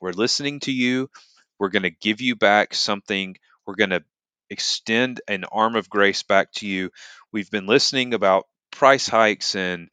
[0.00, 1.10] "We're listening to you.
[1.58, 3.36] We're going to give you back something.
[3.66, 4.04] We're going to
[4.50, 6.90] extend an arm of grace back to you.
[7.32, 9.88] We've been listening about price hikes and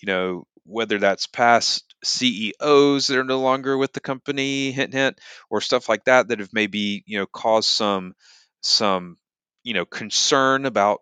[0.00, 5.20] you know whether that's past CEOs that are no longer with the company, hint hint,
[5.48, 8.14] or stuff like that that have maybe you know caused some
[8.62, 9.16] some
[9.62, 11.00] you know concern about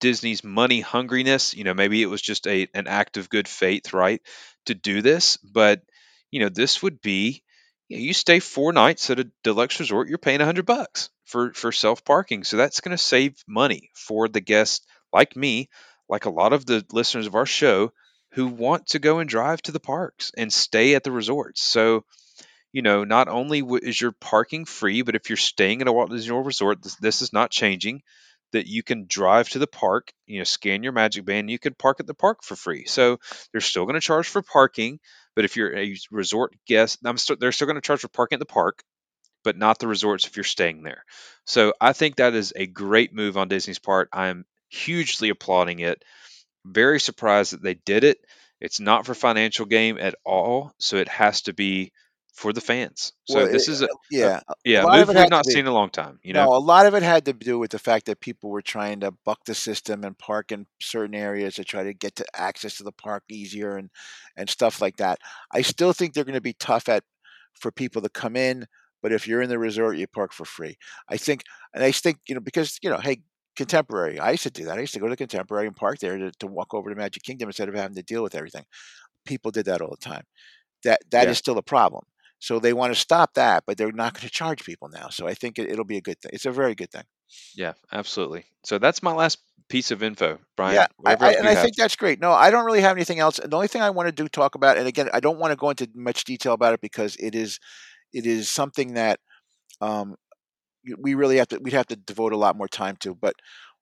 [0.00, 1.54] Disney's money hungriness.
[1.54, 4.20] You know, maybe it was just a an act of good faith, right,
[4.66, 5.36] to do this.
[5.38, 5.82] But
[6.30, 7.42] you know, this would be
[7.88, 11.52] you, know, you stay four nights at a deluxe resort, you're paying hundred bucks for
[11.52, 12.44] for self parking.
[12.44, 15.68] So that's going to save money for the guest like me,
[16.08, 17.92] like a lot of the listeners of our show
[18.32, 21.62] who want to go and drive to the parks and stay at the resorts.
[21.62, 22.04] So
[22.72, 26.10] you know, not only is your parking free, but if you're staying at a Walt
[26.10, 28.02] Disney World resort, this, this is not changing.
[28.52, 31.74] That you can drive to the park, you know, scan your Magic Band, you can
[31.74, 32.86] park at the park for free.
[32.86, 33.18] So
[33.52, 35.00] they're still going to charge for parking,
[35.36, 38.36] but if you're a resort guest, I'm still, they're still going to charge for parking
[38.36, 38.82] at the park,
[39.44, 41.04] but not the resorts if you're staying there.
[41.44, 44.08] So I think that is a great move on Disney's part.
[44.12, 46.02] I'm hugely applauding it.
[46.64, 48.18] Very surprised that they did it.
[48.60, 51.92] It's not for financial gain at all, so it has to be
[52.38, 53.12] for the fans.
[53.24, 55.60] So Well, this it- is uh, a yeah yeah, a move we've not be- seen
[55.60, 56.20] in a long time.
[56.22, 58.50] You know, no a lot of it had to do with the fact that people
[58.50, 62.16] were trying to buck the system and park in certain areas to try to get
[62.16, 63.90] to access to the park easier and
[64.36, 65.18] and stuff like that
[65.52, 67.04] i still think they're going to be tough at
[67.54, 68.66] for people to come in
[69.02, 70.76] but if you're in the resort you park for free
[71.08, 71.42] i think
[71.74, 73.18] and i think you know because you know hey
[73.56, 75.98] contemporary i used to do that i used to go to the contemporary and park
[75.98, 78.64] there to, to walk over to magic kingdom instead of having to deal with everything
[79.26, 80.24] people did that all the time
[80.84, 81.38] that that is Yeah.
[81.38, 82.04] still a problem
[82.38, 85.26] so they want to stop that but they're not going to charge people now so
[85.26, 87.04] i think it, it'll be a good thing it's a very good thing
[87.54, 88.44] Yeah, absolutely.
[88.64, 90.74] So that's my last piece of info, Bryan.
[90.74, 91.62] Yeah, I, I, and I have.
[91.62, 92.20] think that's great.
[92.20, 93.38] No, I don't really have anything else.
[93.42, 95.56] The only thing I want to do talk about, and again, I don't want to
[95.56, 97.58] go into much detail about it because it is,
[98.12, 99.20] it is something that
[99.80, 100.16] um,
[100.98, 103.14] we really have to we'd have to devote a lot more time to.
[103.14, 103.34] But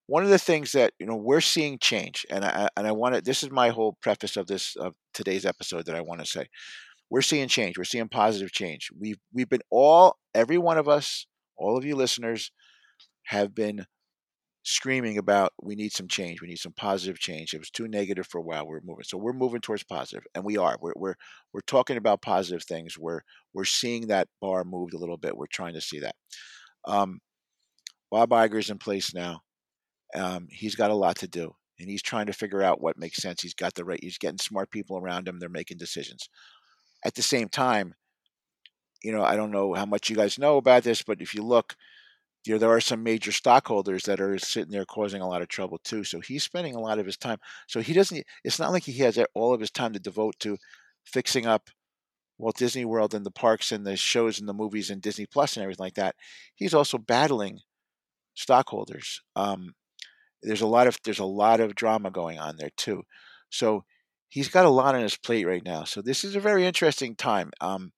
[0.07, 3.15] one of the things that you know we're seeing change, and I and I want
[3.15, 3.21] to.
[3.21, 6.47] This is my whole preface of this of today's episode that I want to say.
[7.11, 7.79] We're seeing change.
[7.79, 8.91] We're seeing positive change.
[8.99, 11.27] We've we've been all every one of us,
[11.57, 12.51] all of you listeners,
[13.25, 13.87] have been
[14.67, 16.43] screaming about we need some change.
[16.43, 17.55] We need some positive change.
[17.55, 18.67] It was too negative for a while.
[18.67, 19.97] We're moving, so we're moving towards positive.
[19.97, 20.77] positive, and we are.
[20.81, 21.15] We're we're
[21.53, 22.99] we're talking about positive things.
[22.99, 23.21] We're
[23.55, 25.37] we're seeing that bar moved a little bit.
[25.37, 26.17] We're trying to see that.
[26.85, 27.21] Um,
[28.11, 29.41] Bob Iger's in place now.
[30.15, 33.19] Um, he's got a lot to do, and he's trying to figure out what makes
[33.19, 33.43] sense.
[33.43, 34.01] He's got the right.
[34.03, 35.39] He's getting smart people around him.
[35.39, 36.29] They're making decisions.
[37.05, 37.95] At the same time,
[39.03, 41.43] you know, I don't know how much you guys know about this, but if you
[41.43, 41.77] look,
[42.45, 45.49] you know, there are some major stockholders that are sitting there causing a lot of
[45.49, 46.05] trouble too.
[46.05, 47.39] So he's spending a lot of his time.
[47.67, 48.25] So he doesn't.
[48.45, 50.57] It's not like he has all of his time to devote to
[51.05, 51.71] fixing up
[52.39, 55.57] Walt Disney World and the parks and the shows and the movies and Disney Plus
[55.57, 56.17] and everything like that.
[56.55, 57.61] He's also battling
[58.35, 59.23] stockholders.
[59.35, 59.75] Um,
[60.43, 63.03] there's a lot of there's a lot of drama going on there too.
[63.51, 63.85] So
[64.29, 65.85] he's got a lot on his plate right now.
[65.85, 67.51] So this is a very interesting time.
[67.61, 67.93] Um,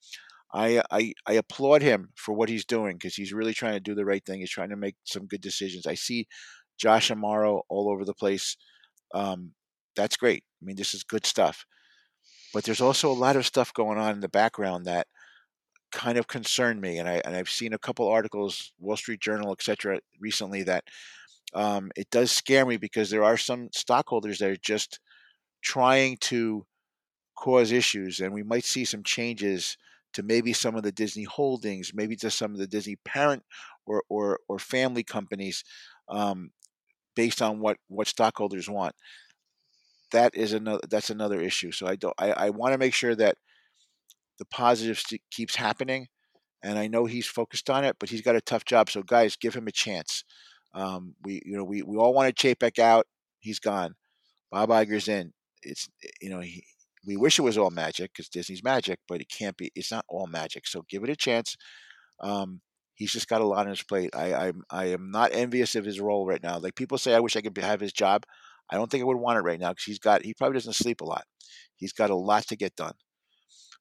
[0.52, 3.94] I, I I applaud him for what he's doing because he's really trying to do
[3.94, 4.40] the right thing.
[4.40, 5.86] He's trying to make some good decisions.
[5.86, 6.26] I see
[6.78, 8.56] Josh D'Amaro all over the place.
[9.12, 9.52] Um,
[9.94, 10.44] that's great.
[10.62, 11.66] I mean, this is good stuff.
[12.54, 15.06] But there's also a lot of stuff going on in the background that
[15.92, 19.52] kind of concern me, and I and I've seen a couple articles, Wall Street Journal,
[19.52, 20.84] etc., recently that
[21.54, 25.00] um, it does scare me because there are some stockholders that are just
[25.62, 26.66] trying to
[27.36, 29.76] cause issues, and we might see some changes
[30.12, 33.44] to maybe some of the Disney holdings, maybe to some of the Disney parent
[33.86, 35.64] or or, or family companies,
[36.08, 36.50] um,
[37.14, 38.94] based on what what stockholders want.
[40.12, 41.72] That is another that's another issue.
[41.72, 43.36] So I don't I, I want to make sure that
[44.38, 46.08] the positive st- keeps happening,
[46.62, 48.90] and I know he's focused on it, but he's got a tough job.
[48.90, 50.24] So guys, give him a chance.
[50.74, 53.06] Um, we you know we, we all wanted Chapek out.
[53.40, 53.94] He's gone.
[54.50, 55.32] Bob Iger's in.
[55.62, 55.88] It's
[56.20, 56.64] you know he,
[57.06, 59.70] we wish it was all magic because Disney's magic, but it can't be.
[59.74, 60.66] It's not all magic.
[60.66, 61.56] So give it a chance.
[62.20, 62.60] Um,
[62.94, 64.10] he's just got a lot on his plate.
[64.14, 66.58] I I'm, I am not envious of his role right now.
[66.58, 68.24] Like people say, I wish I could have his job.
[68.70, 70.74] I don't think I would want it right now because he's got he probably doesn't
[70.74, 71.24] sleep a lot.
[71.76, 72.94] He's got a lot to get done.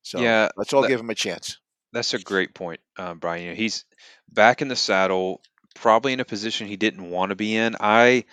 [0.02, 1.58] So Yeah, let's all that, give him a chance.
[1.94, 3.44] that's a great point, um, Bryan.
[3.44, 3.86] You know, he's
[4.30, 5.42] back in the saddle,
[5.76, 7.76] probably in a position he didn't want to be in.
[7.80, 8.26] I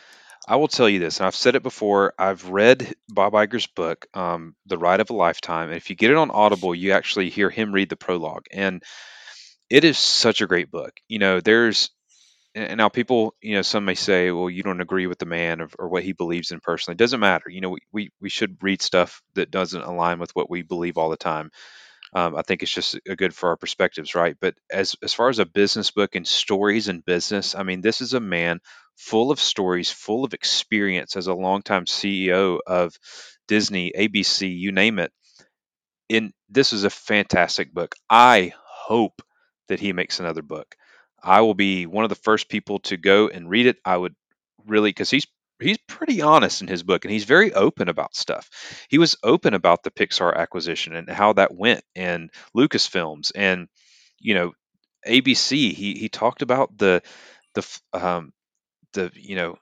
[0.47, 2.13] I will tell you this, and I've said it before.
[2.19, 6.11] I've read Bob Iger's book, um, The Ride of a Lifetime, and if you get
[6.11, 8.83] it on Audible, you actually hear him read the prologue, and
[9.71, 10.93] it is such a great book.
[11.09, 11.91] You know, there's
[12.55, 15.27] and and now people, you know, some may say, well, you don't agree with the
[15.27, 16.95] man or, or what he believes in personally.
[16.95, 17.51] It doesn't matter.
[17.51, 20.99] You know, we, we, we should read stuff that doesn't align with what we believe
[20.99, 21.51] all the time.
[22.15, 24.37] Um, I think it's just a good for our perspectives, right?
[24.41, 28.01] But as as far as a business book and stories in business, I mean, this
[28.01, 28.61] is a man
[28.97, 32.97] full of stories, full of experience as a longtime CEO of
[33.49, 35.13] Disney, ABC, you name it.
[36.11, 37.95] And this is a fantastic book.
[38.09, 39.23] I hope
[39.69, 40.77] that he makes another book.
[41.23, 43.79] I will be one of the first people to go and read it.
[43.85, 44.15] I would
[44.67, 45.27] really because he's
[45.61, 48.51] he's pretty honest in his book and he's very open about stuff.
[48.89, 53.69] He was open about the Pixar acquisition and how that went and Lucasfilms and
[54.19, 54.53] you know
[55.07, 55.73] ABC.
[55.73, 57.03] He he talked about the
[57.55, 58.33] the um
[58.95, 59.59] the you know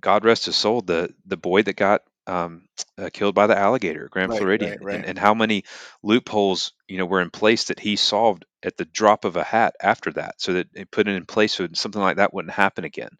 [0.00, 2.66] God rest his soul, the the boy that got um,
[2.98, 5.64] uh, killed by the alligator, Grand Right, right, Floridian, and and how many
[6.02, 9.74] loopholes you know were in place that he solved at the drop of a hat
[9.82, 12.84] after that, so that it put it in place so something like that wouldn't happen
[12.84, 13.10] again.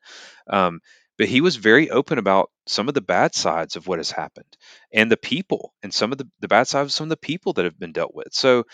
[0.48, 0.80] Um,
[1.18, 4.56] but he was very open about some of the bad sides of what has happened
[4.92, 7.54] and the people and some of the, the bad sides of some of the people
[7.54, 8.28] that have been dealt with.
[8.32, 8.64] So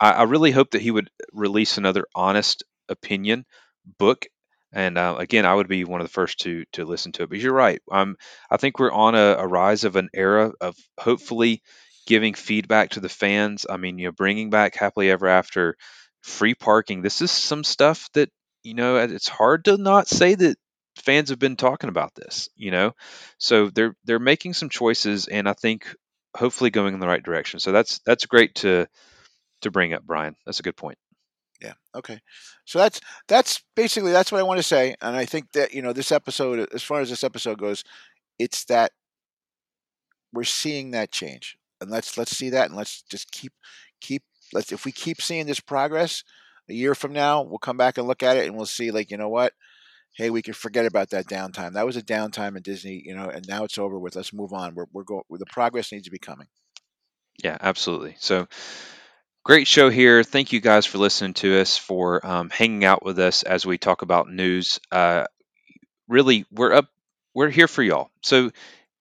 [0.00, 3.44] I, I really hope that he would release another honest opinion
[3.98, 4.26] book.
[4.76, 7.30] And uh, again, I would be one of the first to to listen to it.
[7.30, 7.80] But you're right.
[7.90, 8.16] Um,
[8.50, 11.62] I think we're on a, a rise of an era of hopefully
[12.06, 13.64] giving feedback to the fans.
[13.68, 15.76] I mean, you know, bringing back happily ever after,
[16.22, 17.00] free parking.
[17.00, 18.28] This is some stuff that
[18.64, 18.98] you know.
[18.98, 20.58] It's hard to not say that
[20.96, 22.50] fans have been talking about this.
[22.54, 22.92] You know,
[23.38, 25.86] so they're they're making some choices, and I think
[26.36, 27.60] hopefully going in the right direction.
[27.60, 28.86] So that's that's great to
[29.62, 30.36] to bring up, Bryan.
[30.46, 30.98] That's a good point.
[31.60, 31.74] Yeah.
[31.94, 32.20] Okay.
[32.64, 35.82] So that's that's basically that's what I want to say, and I think that you
[35.82, 37.82] know this episode, as far as this episode goes,
[38.38, 38.92] it's that
[40.32, 43.52] we're seeing that change, and let's let's see that, and let's just keep
[44.00, 46.24] keep let's if we keep seeing this progress,
[46.68, 49.10] a year from now we'll come back and look at it, and we'll see like
[49.10, 49.54] you know what,
[50.16, 51.72] hey, we can forget about that downtime.
[51.72, 54.16] That was a downtime in Disney, you know, and now it's over with.
[54.16, 54.74] Let's move on.
[54.74, 55.22] We're we're going.
[55.30, 56.48] The progress needs to be coming.
[57.42, 58.16] Yeah, absolutely.
[58.18, 58.48] So
[59.46, 60.24] great show here.
[60.24, 63.78] Thank you guys for listening to us, for um, hanging out with us as we
[63.78, 64.80] talk about news.
[64.90, 65.26] Uh,
[66.08, 66.86] really, we're up.
[67.32, 68.10] We're here for y'all.
[68.24, 68.50] So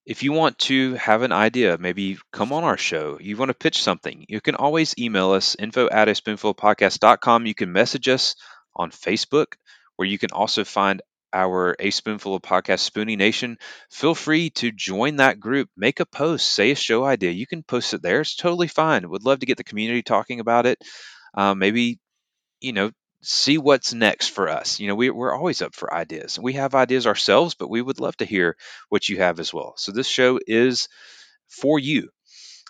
[0.06, 3.56] if you want to have an idea, maybe come on our show, you want to
[3.56, 7.48] pitch something, you can always email us info at a spoonfulpodcast.com.
[7.48, 8.36] You can message us
[8.76, 9.54] on Facebook,
[9.96, 11.02] where you can also find
[11.36, 13.58] our A Spoonful of Podcast Spoonie Nation.
[13.92, 17.32] Feel free to join that group, make a post, say a show idea.
[17.32, 18.22] You can post it there.
[18.22, 19.08] It's totally fine.
[19.10, 20.82] Would love to get the community talking about it.
[21.34, 22.00] Um, maybe,
[22.62, 24.80] you know, see what's next for us.
[24.80, 26.40] You know, we, we're always up for ideas.
[26.40, 28.56] We have ideas ourselves, but we would love to hear
[28.90, 29.74] what you have as well.
[29.78, 30.88] So this show is
[31.50, 32.10] for you.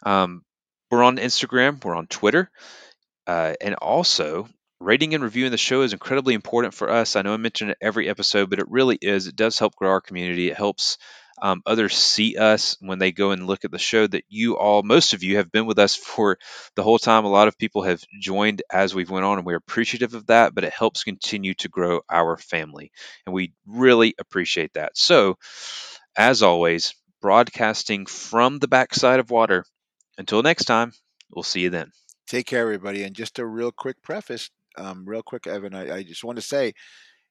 [0.04, 0.44] Um,
[0.90, 2.50] we're on Instagram, we're on Twitter,
[3.28, 4.48] uh, and also
[4.86, 7.16] rating and reviewing the show is incredibly important for us.
[7.16, 9.26] I know I mention it every episode, but it really is.
[9.26, 10.52] It does help grow our community.
[10.52, 11.00] It helps
[11.42, 14.84] um, others see us when they go and look at the show that you all
[14.84, 16.38] most of you have been with us for
[16.76, 19.58] the whole time a lot of people have joined as we've went on and we're
[19.58, 22.90] appreciative of that but it helps continue to grow our family
[23.26, 25.38] and we really appreciate that so
[26.16, 29.66] as always broadcasting from the backside of water
[30.18, 30.94] until next time
[31.32, 31.92] we'll see you then
[32.28, 33.04] Take care, everybody.
[33.04, 35.74] And just a real quick preface, um, real quick, Evan.
[35.76, 36.74] I, I just want to say,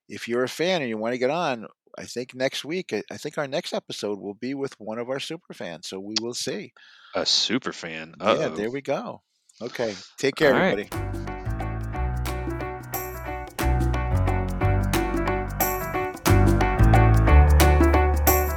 [0.09, 1.67] if you're a fan and you want to get on,
[1.97, 5.09] I think next week, I, I think our next episode will be with one of
[5.09, 5.87] our super fans.
[5.87, 6.73] So we will see.
[7.15, 8.55] a super fan Yeah, Uh-oh.
[8.55, 9.21] there we go.
[9.61, 9.95] Okay.
[10.17, 10.87] Take care, All right.
[10.91, 11.21] everybody.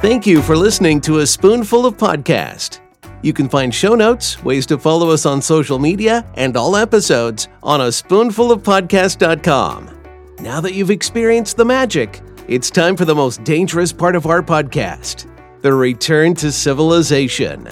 [0.01, 2.79] Thank you for listening to A Spoonful of Podcast.
[3.21, 7.47] You can find show notes, ways to follow us on social media, and all episodes
[7.61, 9.89] on a spoonfulofpodcast.com.
[10.39, 14.41] Now that you've experienced the magic, it's time for the most dangerous part of our
[14.41, 15.25] podcast
[15.61, 17.67] the return to civilization.